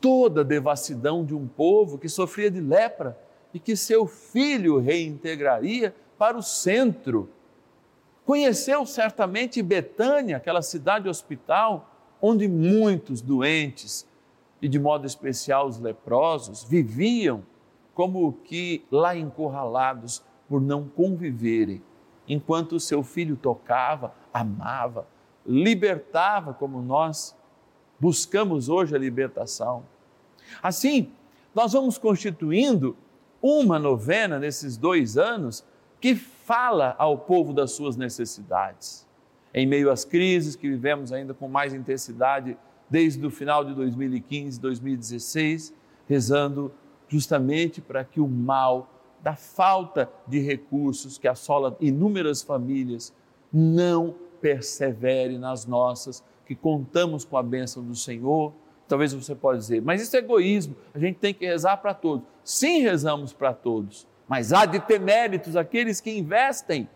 toda 0.00 0.42
a 0.42 0.44
devassidão 0.44 1.24
de 1.24 1.34
um 1.34 1.46
povo 1.46 1.98
que 1.98 2.08
sofria 2.08 2.50
de 2.50 2.60
lepra 2.60 3.18
e 3.52 3.58
que 3.58 3.76
seu 3.76 4.06
filho 4.06 4.78
reintegraria 4.78 5.94
para 6.18 6.36
o 6.36 6.42
centro. 6.42 7.30
Conheceu 8.26 8.84
certamente 8.84 9.62
Betânia, 9.62 10.36
aquela 10.36 10.62
cidade 10.62 11.08
hospital, 11.08 11.90
onde 12.20 12.48
muitos 12.48 13.20
doentes, 13.20 14.06
e 14.60 14.68
de 14.68 14.78
modo 14.78 15.06
especial 15.06 15.68
os 15.68 15.78
leprosos, 15.78 16.64
viviam 16.64 17.42
como 17.94 18.32
que 18.44 18.84
lá 18.90 19.16
encurralados 19.16 20.22
por 20.48 20.60
não 20.60 20.88
conviverem, 20.88 21.82
enquanto 22.28 22.80
seu 22.80 23.02
filho 23.02 23.36
tocava, 23.36 24.14
amava, 24.32 25.06
libertava 25.46 26.54
como 26.54 26.80
nós 26.80 27.36
buscamos 27.98 28.68
hoje 28.68 28.94
a 28.94 28.98
libertação. 28.98 29.84
Assim, 30.62 31.10
nós 31.54 31.72
vamos 31.72 31.98
constituindo 31.98 32.96
uma 33.40 33.78
novena 33.78 34.38
nesses 34.38 34.76
dois 34.76 35.16
anos 35.16 35.64
que 36.00 36.14
fala 36.14 36.94
ao 36.98 37.18
povo 37.18 37.52
das 37.52 37.72
suas 37.72 37.96
necessidades. 37.96 39.06
Em 39.52 39.66
meio 39.66 39.90
às 39.90 40.04
crises 40.04 40.56
que 40.56 40.68
vivemos 40.68 41.12
ainda 41.12 41.32
com 41.32 41.48
mais 41.48 41.72
intensidade 41.72 42.56
desde 42.90 43.24
o 43.24 43.30
final 43.30 43.64
de 43.64 43.74
2015, 43.74 44.60
2016, 44.60 45.74
rezando 46.08 46.72
justamente 47.08 47.80
para 47.80 48.04
que 48.04 48.20
o 48.20 48.28
mal 48.28 48.88
da 49.24 49.34
falta 49.34 50.12
de 50.28 50.38
recursos 50.38 51.16
que 51.16 51.26
assola 51.26 51.74
inúmeras 51.80 52.42
famílias 52.42 53.10
não 53.50 54.14
persevere 54.38 55.38
nas 55.38 55.64
nossas 55.64 56.22
que 56.44 56.54
contamos 56.54 57.24
com 57.24 57.38
a 57.38 57.42
bênção 57.42 57.82
do 57.82 57.96
Senhor. 57.96 58.52
Talvez 58.86 59.14
você 59.14 59.34
possa 59.34 59.56
dizer, 59.56 59.80
mas 59.80 60.02
isso 60.02 60.14
é 60.14 60.18
egoísmo, 60.18 60.76
a 60.92 60.98
gente 60.98 61.16
tem 61.16 61.32
que 61.32 61.46
rezar 61.46 61.78
para 61.78 61.94
todos. 61.94 62.26
Sim, 62.44 62.82
rezamos 62.82 63.32
para 63.32 63.54
todos, 63.54 64.06
mas 64.28 64.52
há 64.52 64.66
de 64.66 64.78
ter 64.78 65.00
méritos 65.00 65.56
aqueles 65.56 66.02
que 66.02 66.10
investem 66.10 66.86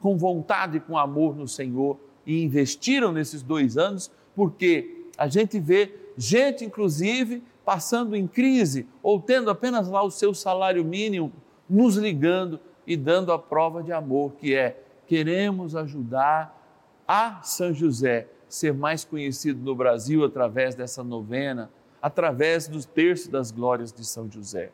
com 0.00 0.18
vontade 0.18 0.78
e 0.78 0.80
com 0.80 0.98
amor 0.98 1.36
no 1.36 1.46
Senhor 1.46 1.96
e 2.26 2.42
investiram 2.42 3.12
nesses 3.12 3.44
dois 3.44 3.78
anos, 3.78 4.10
porque 4.34 5.06
a 5.16 5.28
gente 5.28 5.60
vê 5.60 5.94
gente, 6.16 6.64
inclusive, 6.64 7.44
passando 7.64 8.16
em 8.16 8.26
crise 8.26 8.88
ou 9.00 9.20
tendo 9.20 9.50
apenas 9.50 9.86
lá 9.86 10.02
o 10.02 10.10
seu 10.10 10.34
salário 10.34 10.84
mínimo, 10.84 11.32
nos 11.68 11.96
ligando 11.96 12.60
e 12.86 12.96
dando 12.96 13.32
a 13.32 13.38
prova 13.38 13.82
de 13.82 13.92
amor, 13.92 14.32
que 14.34 14.54
é 14.54 14.82
queremos 15.06 15.76
ajudar 15.76 16.54
a 17.06 17.42
São 17.42 17.72
José 17.72 18.28
ser 18.48 18.72
mais 18.72 19.04
conhecido 19.04 19.60
no 19.60 19.74
Brasil 19.74 20.24
através 20.24 20.74
dessa 20.74 21.02
novena, 21.02 21.70
através 22.00 22.68
do 22.68 22.84
terço 22.84 23.30
das 23.30 23.50
glórias 23.50 23.92
de 23.92 24.04
São 24.04 24.30
José. 24.30 24.70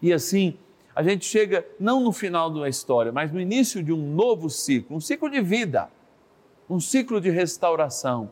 E 0.00 0.12
assim, 0.12 0.56
a 0.94 1.02
gente 1.02 1.24
chega 1.24 1.66
não 1.78 2.00
no 2.00 2.12
final 2.12 2.50
de 2.50 2.58
uma 2.58 2.68
história, 2.68 3.12
mas 3.12 3.32
no 3.32 3.40
início 3.40 3.82
de 3.82 3.92
um 3.92 4.14
novo 4.14 4.48
ciclo, 4.48 4.96
um 4.96 5.00
ciclo 5.00 5.28
de 5.28 5.40
vida, 5.40 5.90
um 6.68 6.80
ciclo 6.80 7.20
de 7.20 7.30
restauração. 7.30 8.30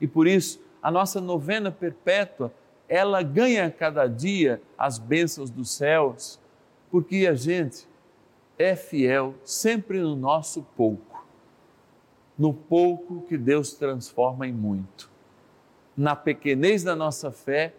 E 0.00 0.06
por 0.06 0.26
isso, 0.26 0.60
a 0.82 0.90
nossa 0.90 1.20
novena 1.20 1.70
perpétua, 1.70 2.52
ela 2.88 3.22
ganha 3.22 3.70
cada 3.70 4.06
dia 4.06 4.60
as 4.76 4.98
bênçãos 4.98 5.50
dos 5.50 5.70
céus, 5.70 6.38
porque 6.90 7.26
a 7.26 7.34
gente 7.34 7.88
é 8.58 8.74
fiel 8.76 9.34
sempre 9.44 10.00
no 10.00 10.16
nosso 10.16 10.62
pouco 10.76 11.10
no 12.40 12.54
pouco 12.54 13.20
que 13.28 13.36
Deus 13.36 13.74
transforma 13.74 14.48
em 14.48 14.52
muito, 14.52 15.10
na 15.94 16.16
pequenez 16.16 16.82
da 16.82 16.96
nossa 16.96 17.30
fé, 17.30 17.74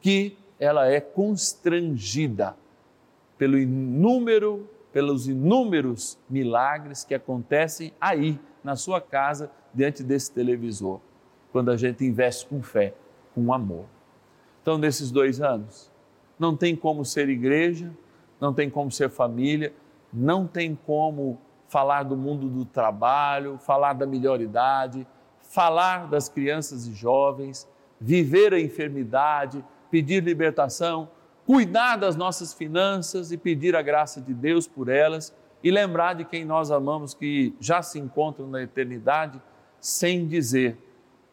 que 0.00 0.36
ela 0.58 0.88
é 0.88 1.00
constrangida 1.00 2.56
pelo 3.38 3.56
inúmero, 3.56 4.68
pelos 4.92 5.28
inúmeros 5.28 6.18
milagres 6.28 7.04
que 7.04 7.14
acontecem 7.14 7.92
aí 8.00 8.40
na 8.64 8.74
sua 8.74 9.00
casa 9.00 9.52
diante 9.72 10.02
desse 10.02 10.32
televisor, 10.32 10.98
quando 11.52 11.70
a 11.70 11.76
gente 11.76 12.04
investe 12.04 12.44
com 12.46 12.60
fé, 12.60 12.94
com 13.36 13.52
amor. 13.52 13.84
Então, 14.62 14.78
nesses 14.78 15.12
dois 15.12 15.40
anos, 15.40 15.92
não 16.36 16.56
tem 16.56 16.74
como 16.74 17.04
ser 17.04 17.28
igreja, 17.28 17.92
não 18.42 18.52
tem 18.52 18.68
como 18.68 18.90
ser 18.90 19.08
família, 19.08 19.72
não 20.12 20.48
tem 20.48 20.74
como 20.74 21.38
falar 21.68 22.02
do 22.02 22.16
mundo 22.16 22.48
do 22.48 22.64
trabalho, 22.64 23.56
falar 23.56 23.92
da 23.92 24.04
melhor 24.04 24.40
idade, 24.40 25.06
falar 25.42 26.08
das 26.08 26.28
crianças 26.28 26.88
e 26.88 26.92
jovens, 26.92 27.68
viver 28.00 28.52
a 28.52 28.60
enfermidade, 28.60 29.64
pedir 29.92 30.24
libertação, 30.24 31.08
cuidar 31.46 31.94
das 31.94 32.16
nossas 32.16 32.52
finanças 32.52 33.30
e 33.30 33.36
pedir 33.36 33.76
a 33.76 33.80
graça 33.80 34.20
de 34.20 34.34
Deus 34.34 34.66
por 34.66 34.88
elas 34.88 35.32
e 35.62 35.70
lembrar 35.70 36.14
de 36.14 36.24
quem 36.24 36.44
nós 36.44 36.72
amamos 36.72 37.14
que 37.14 37.54
já 37.60 37.80
se 37.80 38.00
encontram 38.00 38.48
na 38.48 38.60
eternidade, 38.60 39.40
sem 39.80 40.26
dizer 40.26 40.76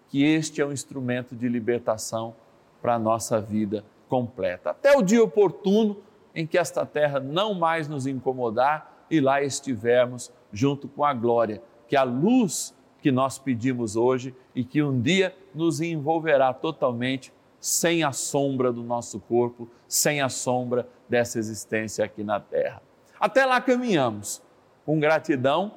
que 0.10 0.24
este 0.24 0.62
é 0.62 0.66
um 0.66 0.72
instrumento 0.72 1.36
de 1.36 1.50
libertação 1.50 2.36
para 2.84 2.94
a 2.94 3.00
nossa 3.00 3.42
vida 3.42 3.84
completa. 4.08 4.70
Até 4.70 4.96
o 4.96 5.02
dia 5.02 5.24
oportuno 5.24 5.98
em 6.40 6.48
que 6.48 6.58
esta 6.58 6.86
terra 6.86 7.20
não 7.20 7.54
mais 7.54 7.90
nos 7.90 8.08
incomodar 8.08 9.06
e 9.12 9.20
lá 9.20 9.44
estivermos 9.44 10.32
junto 10.54 10.88
com 10.88 11.04
a 11.04 11.14
glória, 11.14 11.62
que 11.86 11.98
a 11.98 12.04
luz 12.04 12.74
que 13.02 13.12
nós 13.12 13.38
pedimos 13.38 13.98
hoje 13.98 14.34
e 14.56 14.64
que 14.64 14.82
um 14.82 15.02
dia 15.02 15.36
nos 15.54 15.82
envolverá 15.82 16.54
totalmente 16.54 17.34
sem 17.60 18.06
a 18.06 18.14
sombra 18.14 18.72
do 18.72 18.82
nosso 18.82 19.20
corpo, 19.20 19.70
sem 19.86 20.22
a 20.22 20.30
sombra 20.30 20.88
dessa 21.10 21.38
existência 21.38 22.06
aqui 22.06 22.24
na 22.24 22.40
terra. 22.40 22.82
Até 23.20 23.46
lá 23.46 23.60
caminhamos, 23.60 24.42
com 24.86 24.98
gratidão, 24.98 25.74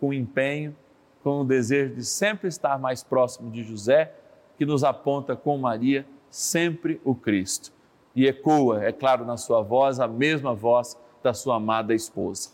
com 0.00 0.10
empenho, 0.10 0.74
com 1.22 1.42
o 1.42 1.44
desejo 1.44 1.96
de 1.96 2.04
sempre 2.04 2.48
estar 2.48 2.78
mais 2.78 3.04
próximo 3.04 3.50
de 3.50 3.62
José, 3.62 4.14
que 4.56 4.64
nos 4.64 4.84
aponta 4.84 5.36
com 5.36 5.58
Maria 5.58 6.06
sempre 6.30 6.98
o 7.04 7.14
Cristo. 7.14 7.76
E 8.14 8.26
ecoa, 8.26 8.84
é 8.84 8.92
claro, 8.92 9.24
na 9.24 9.36
sua 9.36 9.62
voz, 9.62 10.00
a 10.00 10.08
mesma 10.08 10.54
voz 10.54 10.96
da 11.22 11.32
sua 11.34 11.56
amada 11.56 11.94
esposa. 11.94 12.50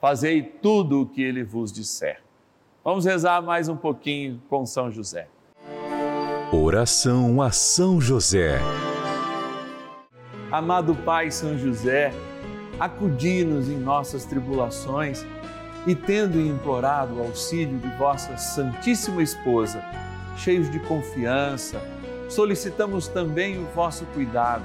Fazei 0.00 0.42
tudo 0.42 1.02
o 1.02 1.06
que 1.06 1.22
ele 1.22 1.42
vos 1.42 1.72
disser. 1.72 2.20
Vamos 2.84 3.04
rezar 3.04 3.42
mais 3.42 3.68
um 3.68 3.76
pouquinho 3.76 4.40
com 4.48 4.64
São 4.64 4.90
José. 4.90 5.28
Oração 6.52 7.42
a 7.42 7.50
São 7.50 8.00
José. 8.00 8.58
Amado 10.50 10.94
Pai 10.94 11.30
São 11.30 11.58
José, 11.58 12.12
acudi-nos 12.80 13.68
em 13.68 13.76
nossas 13.76 14.24
tribulações 14.24 15.26
e, 15.86 15.94
tendo 15.94 16.40
implorado 16.40 17.16
o 17.16 17.22
auxílio 17.22 17.78
de 17.78 17.88
vossa 17.98 18.36
Santíssima 18.36 19.22
Esposa, 19.22 19.84
cheios 20.36 20.70
de 20.70 20.78
confiança, 20.80 21.82
solicitamos 22.28 23.08
também 23.08 23.58
o 23.58 23.66
vosso 23.74 24.06
cuidado 24.06 24.64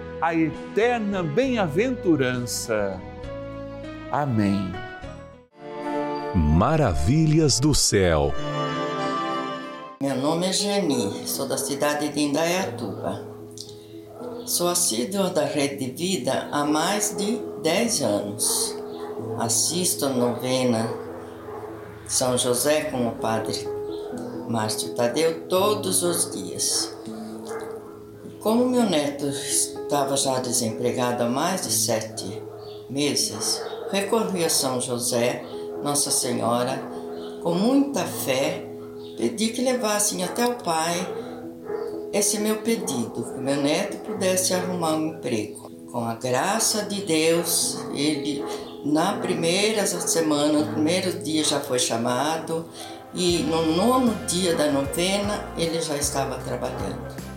a 0.21 0.35
eterna 0.35 1.23
bem-aventurança. 1.23 3.01
Amém. 4.11 4.71
Maravilhas 6.35 7.59
do 7.59 7.73
céu. 7.73 8.31
Meu 9.99 10.15
nome 10.15 10.45
é 10.45 10.53
Geni, 10.53 11.27
sou 11.27 11.47
da 11.47 11.57
cidade 11.57 12.09
de 12.09 12.21
Indaiatuba. 12.21 13.27
Sou 14.45 14.69
assídua 14.69 15.31
da 15.31 15.43
Rede 15.43 15.89
de 15.89 15.91
Vida 15.91 16.49
há 16.51 16.65
mais 16.65 17.17
de 17.17 17.41
10 17.63 18.01
anos. 18.03 18.75
Assisto 19.39 20.05
a 20.05 20.09
novena 20.09 20.87
São 22.05 22.37
José 22.37 22.85
com 22.85 23.07
o 23.07 23.11
Padre 23.13 23.67
Márcio 24.47 24.93
Tadeu 24.93 25.47
todos 25.47 26.03
os 26.03 26.31
dias. 26.31 26.95
Como 28.39 28.67
meu 28.67 28.87
neto 28.87 29.31
estava 29.91 30.15
já 30.15 30.39
desempregado 30.39 31.21
há 31.23 31.27
mais 31.27 31.63
de 31.63 31.73
sete 31.73 32.41
meses, 32.89 33.61
recorri 33.91 34.45
a 34.45 34.49
São 34.49 34.79
José 34.79 35.43
nossa 35.83 36.09
Senhora, 36.09 36.81
com 37.43 37.53
muita 37.53 38.05
fé, 38.05 38.65
pedi 39.17 39.49
que 39.49 39.61
levassem 39.61 40.23
até 40.23 40.45
o 40.45 40.55
Pai 40.55 40.95
esse 42.13 42.39
meu 42.39 42.59
pedido, 42.59 43.33
que 43.33 43.41
meu 43.41 43.57
neto 43.57 43.97
pudesse 44.05 44.53
arrumar 44.53 44.93
um 44.93 45.07
emprego. 45.07 45.69
Com 45.91 46.05
a 46.05 46.13
graça 46.13 46.83
de 46.83 47.01
Deus, 47.01 47.77
ele 47.93 48.45
na 48.85 49.17
primeira 49.17 49.85
semana, 49.85 50.59
no 50.59 50.71
primeiro 50.71 51.19
dia 51.19 51.43
já 51.43 51.59
foi 51.59 51.79
chamado 51.79 52.65
e 53.13 53.39
no 53.39 53.75
nono 53.75 54.15
dia 54.25 54.55
da 54.55 54.71
novena 54.71 55.51
ele 55.57 55.81
já 55.81 55.97
estava 55.97 56.37
trabalhando. 56.37 57.30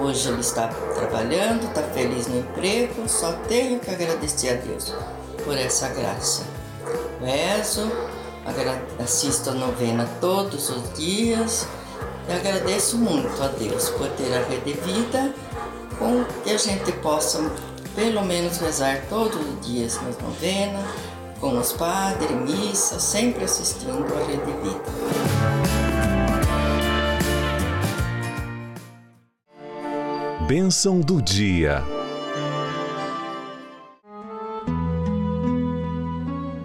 Hoje 0.00 0.28
ele 0.28 0.40
está 0.40 0.68
trabalhando, 0.68 1.66
está 1.66 1.82
feliz 1.82 2.26
no 2.26 2.38
emprego, 2.38 3.08
só 3.08 3.32
tenho 3.48 3.80
que 3.80 3.90
agradecer 3.90 4.50
a 4.50 4.54
Deus 4.54 4.94
por 5.44 5.56
essa 5.56 5.88
graça 5.88 6.58
rezo, 7.20 7.90
assisto 9.02 9.50
a 9.50 9.54
novena 9.54 10.08
todos 10.20 10.70
os 10.70 10.92
dias 10.94 11.66
e 12.28 12.32
agradeço 12.32 12.96
muito 12.96 13.42
a 13.42 13.48
Deus 13.48 13.90
por 13.90 14.08
ter 14.10 14.34
a 14.34 14.42
rede 14.44 14.72
vida 14.72 15.34
com 15.98 16.24
que 16.44 16.50
a 16.50 16.58
gente 16.58 16.92
possa 16.92 17.50
pelo 17.94 18.24
menos 18.24 18.58
rezar 18.58 19.02
todos 19.08 19.36
os 19.36 19.66
dias 19.66 20.00
nas 20.02 20.16
novenas, 20.18 20.86
com 21.40 21.58
os 21.58 21.72
padres, 21.72 22.30
missa, 22.30 23.00
sempre 23.00 23.44
assistindo 23.44 24.06
a 24.14 24.24
rede 24.24 24.52
vida. 24.62 25.87
Bênção 30.48 30.98
do 30.98 31.20
dia. 31.20 31.82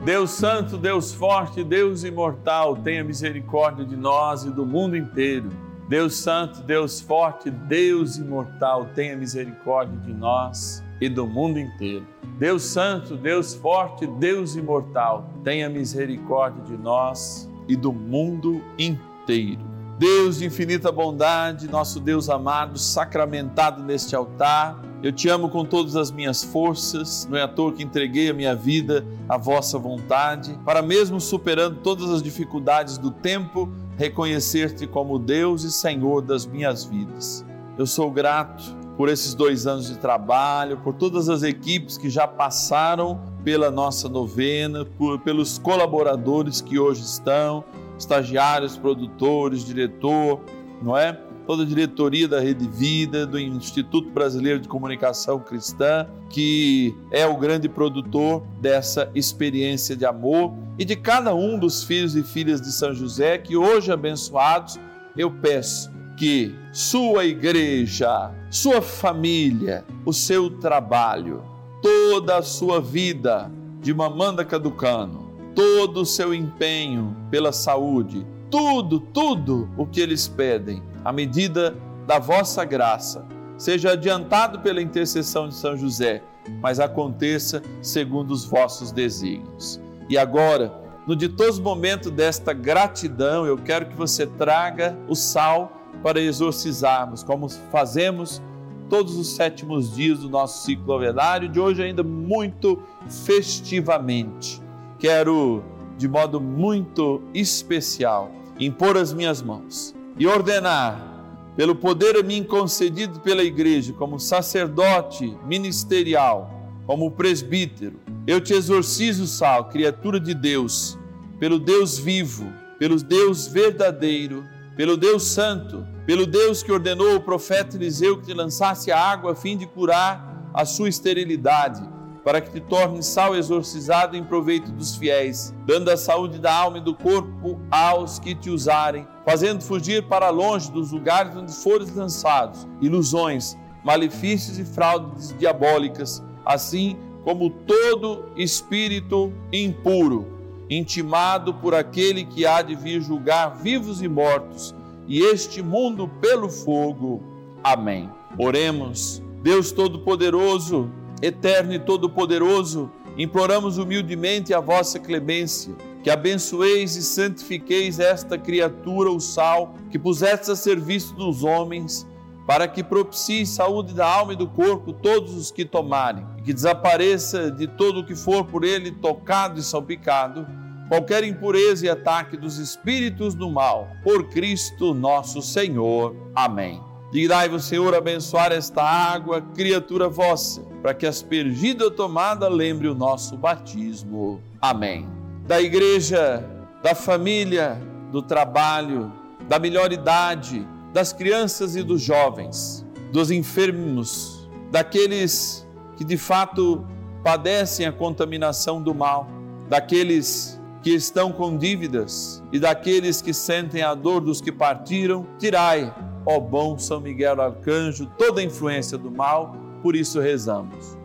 Deus 0.06 0.32
Santo, 0.32 0.78
Deus 0.78 1.14
Forte, 1.14 1.66
Deus 1.66 2.06
Imortal, 2.06 2.78
tenha 2.78 3.04
misericórdia 3.04 3.84
de 3.84 3.98
nós 3.98 4.46
e 4.46 4.52
do 4.52 4.66
mundo 4.66 4.96
inteiro. 4.96 5.50
Deus 5.90 6.16
Santo, 6.16 6.62
Deus 6.62 7.02
Forte, 7.02 7.52
Deus 7.52 8.16
Imortal, 8.16 8.86
tenha 8.96 9.18
misericórdia 9.18 10.00
de 10.00 10.14
nós 10.14 10.82
e 11.02 11.10
do 11.10 11.28
mundo 11.28 11.60
inteiro. 11.60 12.08
Deus 12.40 12.64
Santo, 12.64 13.18
Deus 13.18 13.54
Forte, 13.54 14.08
Deus 14.08 14.56
Imortal, 14.56 15.30
tenha 15.44 15.68
misericórdia 15.68 16.64
de 16.64 16.78
nós 16.82 17.50
e 17.68 17.76
do 17.76 17.92
mundo 17.92 18.64
inteiro. 18.80 19.73
Deus 19.98 20.40
de 20.40 20.46
infinita 20.46 20.92
bondade, 20.92 21.68
nosso 21.68 22.00
Deus 22.00 22.30
amado, 22.30 22.80
sacramentado 22.80 23.84
neste 23.84 24.16
altar, 24.16 24.82
eu 25.04 25.12
te 25.12 25.30
amo 25.30 25.50
com 25.50 25.64
todas 25.64 25.96
as 25.96 26.12
minhas 26.12 26.44
forças, 26.44 27.28
não 27.30 27.38
é 27.38 27.44
à 27.44 27.48
toa 27.48 27.74
que 27.74 27.84
entreguei 27.84 28.30
a 28.30 28.34
minha 28.34 28.56
vida 28.56 29.06
à 29.30 29.38
vossa 29.38 29.78
vontade, 29.78 30.58
para 30.66 30.82
mesmo 30.82 31.20
superando 31.20 31.82
todas 31.82 32.10
as 32.10 32.24
dificuldades 32.24 32.98
do 32.98 33.12
tempo, 33.12 33.70
reconhecer-te 33.98 34.88
como 34.88 35.20
Deus 35.20 35.64
e 35.64 35.72
Senhor 35.72 36.22
das 36.22 36.46
minhas 36.46 36.86
vidas. 36.86 37.46
Eu 37.78 37.86
sou 37.86 38.10
grato 38.10 38.64
por 38.98 39.10
esses 39.10 39.34
dois 39.34 39.68
anos 39.68 39.88
de 39.88 39.98
trabalho, 39.98 40.78
por 40.78 40.94
todas 40.94 41.30
as 41.30 41.44
equipes 41.44 41.98
que 41.98 42.10
já 42.10 42.28
passaram 42.28 43.20
pela 43.44 43.70
nossa 43.70 44.08
novena, 44.08 44.86
por, 44.86 45.20
pelos 45.20 45.58
colaboradores 45.58 46.62
que 46.62 46.80
hoje 46.80 47.02
estão, 47.02 47.64
estagiários, 47.98 48.78
produtores, 48.78 49.66
diretor, 49.66 50.42
não 50.82 50.98
é? 50.98 51.14
Toda 51.46 51.64
a 51.64 51.66
diretoria 51.66 52.28
da 52.28 52.40
Rede 52.40 52.68
Vida, 52.68 53.26
do 53.26 53.38
Instituto 53.38 54.10
Brasileiro 54.10 54.60
de 54.60 54.68
Comunicação 54.68 55.40
Cristã, 55.40 56.08
que 56.30 56.96
é 57.12 57.26
o 57.28 57.36
grande 57.36 57.68
produtor 57.68 58.44
dessa 58.62 59.12
experiência 59.14 59.96
de 59.96 60.06
amor, 60.06 60.54
e 60.80 60.86
de 60.86 60.96
cada 60.96 61.36
um 61.36 61.60
dos 61.60 61.84
filhos 61.84 62.16
e 62.16 62.24
filhas 62.24 62.62
de 62.62 62.72
São 62.72 62.94
José, 62.94 63.38
que 63.38 63.58
hoje 63.58 63.92
abençoados, 63.92 64.80
eu 65.18 65.30
peço 65.30 65.92
que 66.18 66.56
sua 66.72 67.26
igreja, 67.26 68.32
sua 68.50 68.82
família, 68.82 69.84
o 70.06 70.14
seu 70.14 70.50
trabalho, 70.50 71.44
toda 71.82 72.38
a 72.38 72.42
sua 72.42 72.80
vida 72.80 73.52
de 73.82 73.94
mamanda 73.94 74.46
caducano, 74.46 75.23
todo 75.56 76.02
o 76.02 76.06
seu 76.06 76.34
empenho 76.34 77.16
pela 77.30 77.52
saúde, 77.52 78.26
tudo, 78.50 79.00
tudo 79.00 79.70
o 79.78 79.86
que 79.86 80.00
eles 80.00 80.28
pedem, 80.28 80.82
à 81.04 81.12
medida 81.12 81.76
da 82.06 82.20
vossa 82.20 82.64
graça, 82.64 83.26
seja 83.58 83.92
adiantado 83.92 84.60
pela 84.60 84.82
intercessão 84.82 85.48
de 85.48 85.56
São 85.56 85.78
José, 85.78 86.22
mas 86.62 86.80
aconteça 86.80 87.62
segundo 87.82 88.32
os 88.32 88.46
vossos 88.46 88.92
desígnios. 88.92 89.80
E 90.10 90.18
agora, 90.18 90.74
no 91.08 91.16
ditoso 91.16 91.62
momento 91.62 92.10
desta 92.10 92.54
gratidão, 92.54 93.46
eu 93.46 93.58
quero 93.58 93.88
que 93.88 93.96
você 93.96 94.26
traga 94.26 94.98
o 95.08 95.16
sal 95.16 95.82
para 96.02 96.22
exorcizarmos, 96.22 97.24
como 97.24 97.50
fazemos 97.50 98.42
todos 98.90 99.18
os 99.18 99.36
sétimos 99.36 99.96
dias 99.96 100.20
do 100.20 100.30
nosso 100.30 100.66
ciclo 100.66 100.86
novenário, 100.86 101.50
de 101.50 101.60
hoje 101.60 101.84
ainda 101.84 102.04
muito 102.04 102.82
festivamente. 103.08 104.63
Quero, 105.04 105.62
de 105.98 106.08
modo 106.08 106.40
muito 106.40 107.22
especial, 107.34 108.32
impor 108.58 108.96
as 108.96 109.12
minhas 109.12 109.42
mãos 109.42 109.94
e 110.18 110.26
ordenar, 110.26 111.52
pelo 111.58 111.76
poder 111.76 112.16
a 112.16 112.24
mim 112.24 112.42
concedido 112.42 113.20
pela 113.20 113.44
Igreja, 113.44 113.92
como 113.92 114.18
sacerdote 114.18 115.38
ministerial, 115.46 116.50
como 116.86 117.12
presbítero, 117.12 118.00
eu 118.26 118.40
te 118.40 118.54
exorcizo, 118.54 119.28
Sal, 119.28 119.68
criatura 119.68 120.22
de 120.22 120.34
Deus, 120.34 120.98
pelo 121.38 121.60
Deus 121.60 121.98
vivo, 121.98 122.50
pelo 122.80 122.96
Deus 122.96 123.46
verdadeiro, 123.46 124.46
pelo 124.78 124.96
Deus 124.96 125.24
santo, 125.24 125.86
pelo 126.06 126.26
Deus 126.26 126.64
que 126.64 126.72
ordenou 126.72 127.18
o 127.18 127.20
profeta 127.20 127.76
Eliseu 127.76 128.22
que 128.22 128.28
te 128.28 128.34
lançasse 128.34 128.90
a 128.90 128.98
água 128.98 129.34
a 129.34 129.36
fim 129.36 129.58
de 129.58 129.68
curar 129.68 130.50
a 130.54 130.64
sua 130.64 130.88
esterilidade, 130.88 131.84
para 132.24 132.40
que 132.40 132.52
te 132.52 132.62
torne 132.62 133.04
sal 133.04 133.36
exorcizado 133.36 134.16
em 134.16 134.24
proveito 134.24 134.72
dos 134.72 134.96
fiéis, 134.96 135.54
dando 135.66 135.90
a 135.90 135.98
saúde 135.98 136.40
da 136.40 136.54
alma 136.54 136.78
e 136.78 136.82
do 136.82 136.94
corpo 136.94 137.60
aos 137.70 138.20
que 138.20 138.34
te 138.34 138.50
usarem, 138.50 139.06
fazendo 139.26 139.62
fugir 139.62 140.04
para 140.04 140.30
longe 140.30 140.72
dos 140.72 140.92
lugares 140.92 141.36
onde 141.36 141.52
fores 141.52 141.94
lançados 141.94 142.68
ilusões, 142.82 143.58
malefícios 143.84 144.58
e 144.58 144.66
fraudes 144.66 145.36
diabólicas, 145.38 146.24
assim 146.46 146.98
como 147.24 147.50
todo 147.50 148.26
espírito 148.36 149.32
impuro 149.52 150.34
intimado 150.70 151.54
por 151.56 151.76
aquele 151.76 152.26
que 152.26 152.46
há 152.46 152.62
de 152.62 152.76
vir 152.76 153.02
julgar 153.02 153.56
vivos 153.58 154.02
e 154.02 154.08
mortos, 154.08 154.74
e 155.08 155.22
este 155.22 155.62
mundo 155.62 156.08
pelo 156.22 156.50
fogo. 156.50 157.22
Amém. 157.64 158.10
Oremos. 158.38 159.22
Deus 159.42 159.72
Todo-Poderoso, 159.74 160.90
Eterno 161.22 161.74
e 161.74 161.80
Todo-Poderoso, 161.80 162.92
imploramos 163.18 163.78
humildemente 163.78 164.54
a 164.54 164.60
vossa 164.60 165.00
clemência, 165.00 165.74
que 166.04 166.10
abençoeis 166.10 166.96
e 166.96 167.04
santifiqueis 167.04 168.00
esta 168.00 168.38
criatura, 168.38 169.10
o 169.10 169.20
sal, 169.20 169.76
que 169.90 170.00
puseste 170.00 170.52
a 170.52 170.56
serviço 170.56 171.14
dos 171.16 171.44
homens, 171.44 172.08
para 172.46 172.68
que 172.68 172.84
propicie 172.84 173.46
saúde 173.46 173.94
da 173.94 174.06
alma 174.06 174.34
e 174.34 174.38
do 174.38 174.48
corpo 174.48 174.92
todos 174.92 175.34
os 175.34 175.50
que 175.50 175.64
tomarem, 175.64 176.26
e 176.38 176.42
que 176.42 176.54
desapareça 176.54 177.50
de 177.50 177.68
todo 177.68 178.02
o 178.02 178.06
que 178.06 178.16
for 178.16 178.44
por 178.44 178.64
ele 178.64 178.92
tocado 178.92 179.60
e 179.60 179.64
salpicado 179.64 180.46
qualquer 180.94 181.24
impureza 181.24 181.86
e 181.86 181.90
ataque 181.90 182.38
dos 182.38 182.58
espíritos 182.58 183.34
do 183.34 183.50
mal, 183.50 183.88
por 184.04 184.30
Cristo 184.30 184.94
nosso 184.94 185.42
Senhor. 185.42 186.16
Amém. 186.36 186.93
Dirai-vos, 187.14 187.66
Senhor, 187.66 187.94
abençoar 187.94 188.52
esta 188.52 188.82
água, 188.82 189.40
criatura 189.40 190.10
vossa, 190.10 190.64
para 190.82 190.96
que 190.96 191.06
aspergida 191.06 191.92
tomada 191.92 192.48
lembre 192.48 192.88
o 192.88 192.96
nosso 192.96 193.38
batismo. 193.38 194.42
Amém. 194.60 195.08
Da 195.46 195.62
igreja, 195.62 196.44
da 196.82 196.96
família, 196.96 197.80
do 198.12 198.24
trabalho, 198.24 199.14
da 199.48 199.60
melhor 199.60 199.94
idade, 199.94 200.68
das 200.92 201.14
crianças 201.14 201.76
e 201.76 201.84
dos 201.84 202.02
jovens, 202.02 202.84
dos 203.12 203.30
enfermos, 203.30 204.50
daqueles 204.72 205.68
que 205.96 206.04
de 206.04 206.18
fato 206.18 206.84
padecem 207.24 207.86
a 207.86 207.92
contaminação 207.92 208.82
do 208.82 208.96
mal, 208.96 209.28
daqueles 209.70 210.60
que 210.82 210.90
estão 210.90 211.32
com 211.32 211.56
dívidas 211.56 212.44
e 212.52 212.58
daqueles 212.58 213.22
que 213.22 213.36
sentem 213.36 213.84
a 213.84 213.94
dor 213.94 214.20
dos 214.20 214.42
que 214.42 214.52
partiram, 214.52 215.28
tirai, 215.38 215.94
ó 216.26 216.40
bom 216.40 216.78
São 216.78 217.00
Miguel 217.00 217.42
Arcanjo, 217.42 218.06
toda 218.18 218.42
a 218.42 218.44
influência 218.44 218.98
do 218.98 219.12
mal, 219.12 219.56
por 219.82 219.96
isso 219.96 220.20
rezamos. 220.20 220.98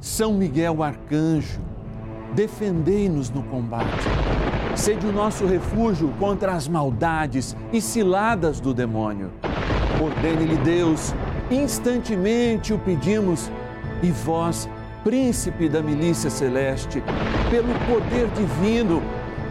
São 0.00 0.34
Miguel 0.34 0.82
Arcanjo, 0.82 1.60
defendei-nos 2.34 3.30
no 3.30 3.42
combate. 3.44 4.04
Sede 4.76 5.06
o 5.06 5.12
nosso 5.12 5.46
refúgio 5.46 6.12
contra 6.18 6.52
as 6.52 6.68
maldades 6.68 7.56
e 7.72 7.80
ciladas 7.80 8.60
do 8.60 8.74
demônio. 8.74 9.30
Ordene-lhe 10.02 10.56
Deus, 10.58 11.14
instantemente 11.50 12.72
o 12.72 12.78
pedimos, 12.78 13.50
e 14.02 14.10
vós, 14.10 14.68
príncipe 15.02 15.68
da 15.68 15.82
milícia 15.82 16.28
celeste, 16.28 17.02
pelo 17.50 17.72
poder 17.86 18.28
divino, 18.30 19.00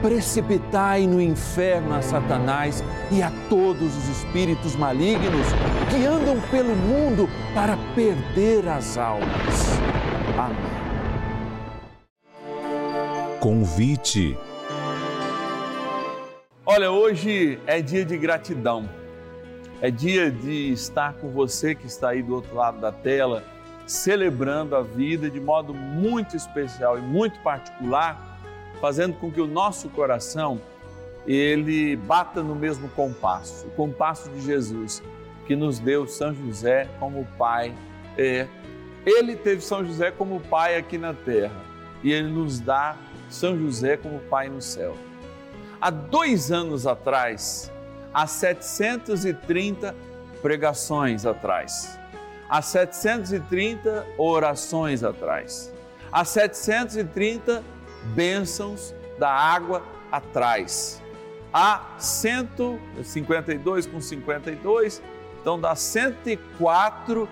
precipitai 0.03 1.07
no 1.07 1.21
inferno 1.21 1.95
a 1.95 2.01
Satanás 2.01 2.83
e 3.09 3.23
a 3.23 3.31
todos 3.49 3.95
os 3.95 4.09
espíritos 4.09 4.75
malignos 4.75 5.47
que 5.89 6.05
andam 6.05 6.41
pelo 6.51 6.75
mundo 6.75 7.29
para 7.55 7.77
perder 7.95 8.67
as 8.67 8.97
almas. 8.97 9.79
Amém. 10.37 10.73
Convite. 13.39 14.37
Olha, 16.65 16.91
hoje 16.91 17.57
é 17.65 17.81
dia 17.81 18.03
de 18.03 18.17
gratidão. 18.17 18.89
É 19.81 19.89
dia 19.89 20.29
de 20.29 20.73
estar 20.73 21.13
com 21.13 21.29
você 21.29 21.73
que 21.73 21.87
está 21.87 22.09
aí 22.09 22.21
do 22.21 22.35
outro 22.35 22.53
lado 22.53 22.81
da 22.81 22.91
tela 22.91 23.43
celebrando 23.85 24.75
a 24.75 24.81
vida 24.81 25.29
de 25.29 25.39
modo 25.39 25.73
muito 25.73 26.35
especial 26.35 26.97
e 26.97 27.01
muito 27.01 27.39
particular, 27.41 28.39
fazendo 28.83 29.13
com 29.13 29.31
que 29.31 29.39
o 29.39 29.47
nosso 29.47 29.87
coração 29.87 30.59
ele 31.25 31.95
bata 31.95 32.43
no 32.43 32.53
mesmo 32.53 32.89
compasso, 32.89 33.65
o 33.67 33.69
compasso 33.69 34.29
de 34.29 34.41
Jesus, 34.41 35.01
que 35.47 35.55
nos 35.55 35.79
deu 35.79 36.05
São 36.05 36.35
José 36.35 36.89
como 36.99 37.25
pai. 37.37 37.73
É, 38.17 38.45
ele 39.05 39.37
teve 39.37 39.61
São 39.61 39.85
José 39.85 40.11
como 40.11 40.41
pai 40.41 40.75
aqui 40.75 40.97
na 40.97 41.13
terra 41.13 41.55
e 42.03 42.11
ele 42.11 42.27
nos 42.27 42.59
dá 42.59 42.97
São 43.29 43.57
José 43.57 43.95
como 43.95 44.19
pai 44.19 44.49
no 44.49 44.61
céu. 44.61 44.97
Há 45.79 45.89
dois 45.89 46.51
anos 46.51 46.85
atrás, 46.85 47.71
há 48.13 48.27
730 48.27 49.95
pregações 50.41 51.25
atrás, 51.25 51.97
há 52.49 52.61
730 52.61 54.05
orações 54.17 55.05
atrás, 55.05 55.73
há 56.11 56.25
730 56.25 57.63
bênçãos 58.15 58.93
da 59.17 59.29
água 59.29 59.83
atrás, 60.11 61.01
há 61.51 61.95
152 61.97 63.85
com 63.85 64.01
52, 64.01 65.01
então 65.41 65.59
dá 65.59 65.75
104 65.75 67.27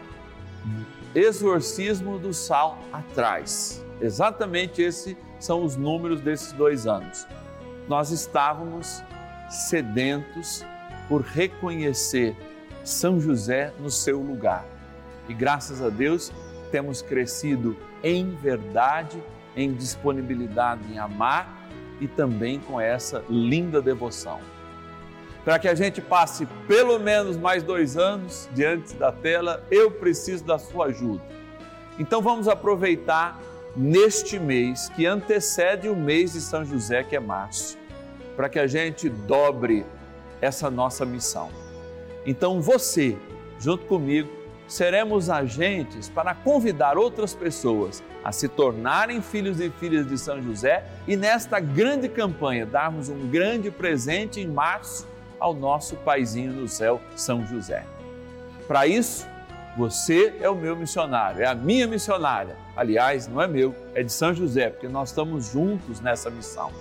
exorcismo 1.14 2.18
do 2.18 2.34
sal 2.34 2.78
atrás. 2.92 3.84
Exatamente 4.00 4.82
esses 4.82 5.16
são 5.40 5.64
os 5.64 5.76
números 5.76 6.22
desses 6.22 6.52
dois 6.54 6.88
anos. 6.88 7.28
Nós 7.88 8.12
estávamos 8.12 9.04
sedentos 9.50 10.66
por 11.10 11.22
reconhecer 11.22 12.36
São 12.84 13.20
José 13.20 13.74
no 13.80 13.90
seu 13.90 14.20
lugar 14.22 14.66
e 15.28 15.34
graças 15.34 15.82
a 15.82 15.90
Deus 15.90 16.32
temos 16.72 17.02
crescido 17.02 17.78
em 18.04 18.36
verdade, 18.36 19.22
em 19.56 19.74
disponibilidade 19.74 20.82
em 20.92 20.98
amar 20.98 21.70
e 22.00 22.08
também 22.08 22.60
com 22.60 22.80
essa 22.80 23.24
linda 23.30 23.82
devoção. 23.82 24.40
Para 25.44 25.58
que 25.58 25.68
a 25.68 25.76
gente 25.76 26.02
passe 26.02 26.46
pelo 26.68 27.00
menos 27.00 27.36
mais 27.38 27.64
dois 27.64 27.98
anos 27.98 28.48
diante 28.54 28.94
da 28.96 29.12
tela, 29.12 29.64
eu 29.72 29.92
preciso 29.92 30.44
da 30.44 30.60
sua 30.60 30.88
ajuda. 30.88 31.24
Então 31.98 32.22
vamos 32.22 32.48
aproveitar 32.48 33.40
neste 33.76 34.40
mês 34.40 34.90
que 34.90 35.06
antecede 35.06 35.90
o 35.90 35.96
mês 35.96 36.34
de 36.34 36.42
São 36.42 36.64
José, 36.64 37.04
que 37.04 37.16
é 37.16 37.20
março, 37.20 37.78
para 38.36 38.50
que 38.50 38.60
a 38.60 38.68
gente 38.68 39.10
dobre 39.10 39.86
essa 40.42 40.70
nossa 40.70 41.06
missão. 41.06 41.50
Então 42.26 42.62
você, 42.62 43.18
junto 43.60 43.86
comigo, 43.86 44.30
seremos 44.72 45.30
agentes 45.30 46.08
para 46.08 46.34
convidar 46.34 46.98
outras 46.98 47.34
pessoas 47.34 48.02
a 48.24 48.32
se 48.32 48.48
tornarem 48.48 49.22
filhos 49.22 49.60
e 49.60 49.70
filhas 49.70 50.08
de 50.08 50.18
São 50.18 50.42
José 50.42 50.86
e 51.06 51.18
nesta 51.18 51.60
grande 51.60 52.08
campanha 52.08 52.66
darmos 52.66 53.10
um 53.10 53.28
grande 53.28 53.70
presente 53.70 54.40
em 54.40 54.48
março 54.48 55.06
ao 55.38 55.54
nosso 55.54 55.98
paizinho 55.98 56.54
no 56.54 56.70
céu, 56.70 57.02
São 57.18 57.46
José. 57.46 57.84
Para 58.66 58.88
isso, 58.88 59.28
você 59.76 60.36
é 60.40 60.50
o 60.50 60.56
meu 60.56 60.76
missionário, 60.76 61.42
é 61.42 61.48
a 61.48 61.56
minha 61.56 61.86
missionária. 61.86 62.56
Aliás, 62.74 63.28
não 63.28 63.42
é 63.42 63.48
meu, 63.48 63.76
é 63.94 64.02
de 64.02 64.14
São 64.14 64.34
José, 64.34 64.70
porque 64.70 64.88
nós 64.88 65.10
estamos 65.10 65.52
juntos 65.52 66.00
nessa 66.00 66.30
missão. 66.30 66.72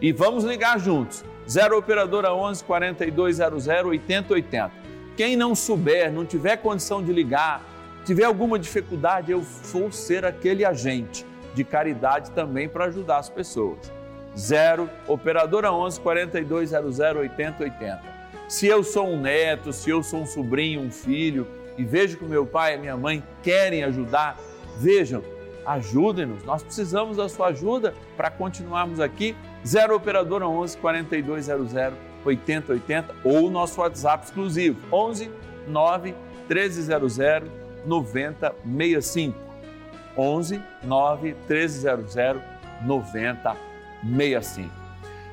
E 0.00 0.12
vamos 0.12 0.42
ligar 0.42 0.80
juntos. 0.80 1.24
0 1.48 1.78
operadora 1.78 2.34
11 2.34 2.64
4200 2.64 3.68
8080. 3.68 4.85
Quem 5.16 5.34
não 5.34 5.54
souber, 5.54 6.12
não 6.12 6.26
tiver 6.26 6.58
condição 6.58 7.02
de 7.02 7.10
ligar, 7.10 7.62
tiver 8.04 8.24
alguma 8.24 8.58
dificuldade, 8.58 9.32
eu 9.32 9.40
vou 9.40 9.90
ser 9.90 10.26
aquele 10.26 10.62
agente 10.62 11.24
de 11.54 11.64
caridade 11.64 12.30
também 12.32 12.68
para 12.68 12.84
ajudar 12.84 13.18
as 13.18 13.30
pessoas. 13.30 13.90
0 14.36 14.90
operadora 15.08 15.72
11 15.72 15.98
4200 16.00 16.98
8080. 17.00 18.02
Se 18.46 18.66
eu 18.66 18.84
sou 18.84 19.08
um 19.08 19.18
neto, 19.18 19.72
se 19.72 19.88
eu 19.88 20.02
sou 20.02 20.20
um 20.20 20.26
sobrinho, 20.26 20.82
um 20.82 20.90
filho 20.90 21.46
e 21.78 21.82
vejo 21.82 22.18
que 22.18 22.24
meu 22.24 22.44
pai 22.44 22.74
e 22.74 22.78
minha 22.78 22.96
mãe 22.96 23.24
querem 23.42 23.82
ajudar, 23.84 24.38
vejam, 24.78 25.22
ajudem-nos. 25.64 26.44
Nós 26.44 26.62
precisamos 26.62 27.16
da 27.16 27.28
sua 27.28 27.48
ajuda 27.48 27.94
para 28.16 28.30
continuarmos 28.30 29.00
aqui. 29.00 29.34
0 29.66 29.96
operadora 29.96 30.46
11 30.46 30.76
4200 30.76 31.74
8080 32.28 33.14
ou 33.24 33.46
o 33.46 33.50
nosso 33.50 33.80
WhatsApp 33.80 34.24
exclusivo 34.24 34.78
11 34.92 35.30
9 35.66 36.14
1300 36.48 37.16
9065. 37.84 39.38
11 40.16 40.62
9 40.82 41.36
1300 41.48 42.14
9065. 42.84 44.70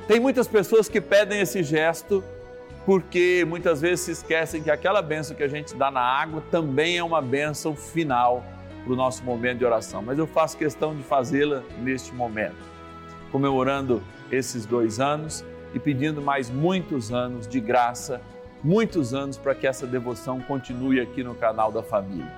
Tem 0.08 0.19
muitas 0.19 0.47
pessoas 0.47 0.89
que 0.89 0.99
pedem 0.99 1.41
esse 1.41 1.63
gesto 1.63 2.23
porque 2.86 3.45
muitas 3.47 3.79
vezes 3.79 4.01
se 4.01 4.12
esquecem 4.12 4.62
que 4.62 4.69
aquela 4.69 5.01
benção 5.01 5.36
que 5.36 5.43
a 5.43 5.47
gente 5.47 5.73
dá 5.75 5.89
na 5.89 6.01
água 6.01 6.43
também 6.51 6.97
é 6.97 7.03
uma 7.03 7.21
benção 7.21 7.75
final 7.75 8.43
para 8.84 8.91
o 8.91 8.95
nosso 8.95 9.23
momento 9.23 9.60
de 9.60 9.65
oração. 9.65 10.01
Mas 10.01 10.19
eu 10.19 10.27
faço 10.27 10.58
questão 10.58 10.93
de 10.93 11.01
fazê-la 11.01 11.63
neste 11.79 12.13
momento, 12.13 12.58
comemorando 13.32 14.03
esses 14.29 14.65
dois 14.65 14.99
anos 14.99 15.45
e 15.73 15.79
pedindo 15.79 16.21
mais 16.21 16.49
muitos 16.49 17.12
anos 17.12 17.47
de 17.47 17.59
graça, 17.59 18.21
muitos 18.63 19.13
anos 19.13 19.38
para 19.38 19.55
que 19.55 19.67
essa 19.67 19.86
devoção 19.86 20.39
continue 20.39 21.01
aqui 21.01 21.23
no 21.23 21.36
canal 21.36 21.71
da 21.71 21.81
família. 21.81 22.31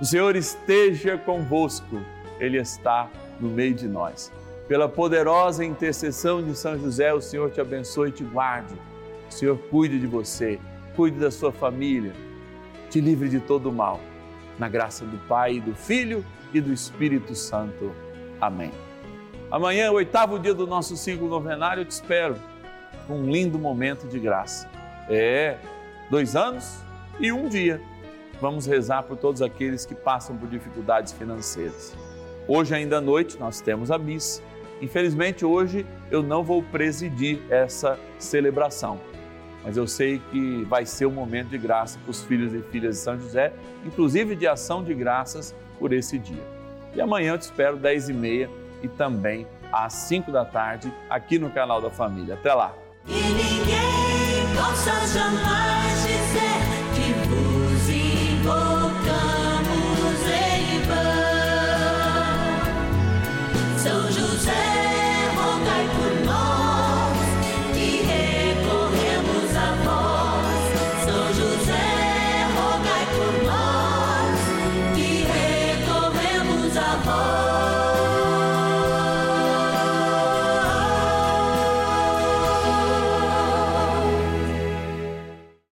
O 0.00 0.04
Senhor 0.04 0.36
esteja 0.36 1.18
convosco, 1.18 2.00
Ele 2.38 2.56
está 2.56 3.08
no 3.40 3.48
meio 3.48 3.74
de 3.74 3.88
nós. 3.88 4.32
Pela 4.68 4.88
poderosa 4.88 5.64
intercessão 5.64 6.42
de 6.42 6.54
São 6.54 6.78
José, 6.78 7.12
o 7.12 7.20
Senhor 7.20 7.50
te 7.50 7.60
abençoe 7.60 8.10
e 8.10 8.12
te 8.12 8.24
guarde. 8.24 8.74
O 9.28 9.32
Senhor 9.32 9.58
cuide 9.70 9.98
de 9.98 10.06
você, 10.06 10.60
cuide 10.94 11.18
da 11.18 11.30
sua 11.30 11.50
família, 11.50 12.12
te 12.88 13.00
livre 13.00 13.28
de 13.28 13.40
todo 13.40 13.70
o 13.70 13.72
mal. 13.72 14.00
Na 14.58 14.68
graça 14.68 15.04
do 15.04 15.18
Pai, 15.26 15.60
do 15.60 15.74
Filho 15.74 16.24
e 16.52 16.60
do 16.60 16.72
Espírito 16.72 17.34
Santo. 17.34 17.92
Amém. 18.40 18.70
Amanhã, 19.50 19.90
oitavo 19.90 20.38
dia 20.38 20.52
do 20.52 20.66
nosso 20.66 20.96
ciclo 20.96 21.28
novenário, 21.28 21.82
eu 21.82 21.84
te 21.84 21.92
espero 21.92 22.36
um 23.14 23.30
lindo 23.30 23.58
momento 23.58 24.06
de 24.06 24.18
graça. 24.18 24.68
É, 25.08 25.56
dois 26.10 26.36
anos 26.36 26.80
e 27.18 27.32
um 27.32 27.48
dia. 27.48 27.80
Vamos 28.40 28.66
rezar 28.66 29.02
por 29.02 29.16
todos 29.16 29.42
aqueles 29.42 29.84
que 29.84 29.94
passam 29.94 30.36
por 30.36 30.48
dificuldades 30.48 31.12
financeiras. 31.12 31.96
Hoje, 32.46 32.74
ainda 32.74 32.98
à 32.98 33.00
noite, 33.00 33.38
nós 33.38 33.60
temos 33.60 33.90
a 33.90 33.98
missa 33.98 34.42
Infelizmente, 34.80 35.44
hoje 35.44 35.84
eu 36.10 36.22
não 36.22 36.42
vou 36.42 36.62
presidir 36.62 37.40
essa 37.50 37.98
celebração, 38.18 38.98
mas 39.64 39.76
eu 39.76 39.86
sei 39.86 40.20
que 40.30 40.64
vai 40.64 40.86
ser 40.86 41.06
um 41.06 41.10
momento 41.10 41.48
de 41.48 41.58
graça 41.58 41.98
para 41.98 42.10
os 42.10 42.22
filhos 42.22 42.54
e 42.54 42.62
filhas 42.62 42.96
de 42.96 43.02
São 43.02 43.18
José, 43.18 43.52
inclusive 43.84 44.36
de 44.36 44.46
ação 44.46 44.82
de 44.84 44.94
graças 44.94 45.54
por 45.78 45.92
esse 45.92 46.18
dia. 46.18 46.42
E 46.94 47.00
amanhã 47.00 47.32
eu 47.32 47.38
te 47.38 47.42
espero 47.42 47.76
10 47.76 48.08
e 48.08 48.12
meia 48.12 48.50
e 48.82 48.88
também 48.88 49.46
às 49.72 49.92
5 49.94 50.30
da 50.30 50.44
tarde 50.44 50.92
aqui 51.10 51.38
no 51.38 51.50
canal 51.50 51.80
da 51.80 51.90
Família. 51.90 52.34
Até 52.34 52.54
lá! 52.54 52.87
E 53.10 53.20
ninguém 53.32 54.54
possa 54.54 55.06
jamais 55.06 56.07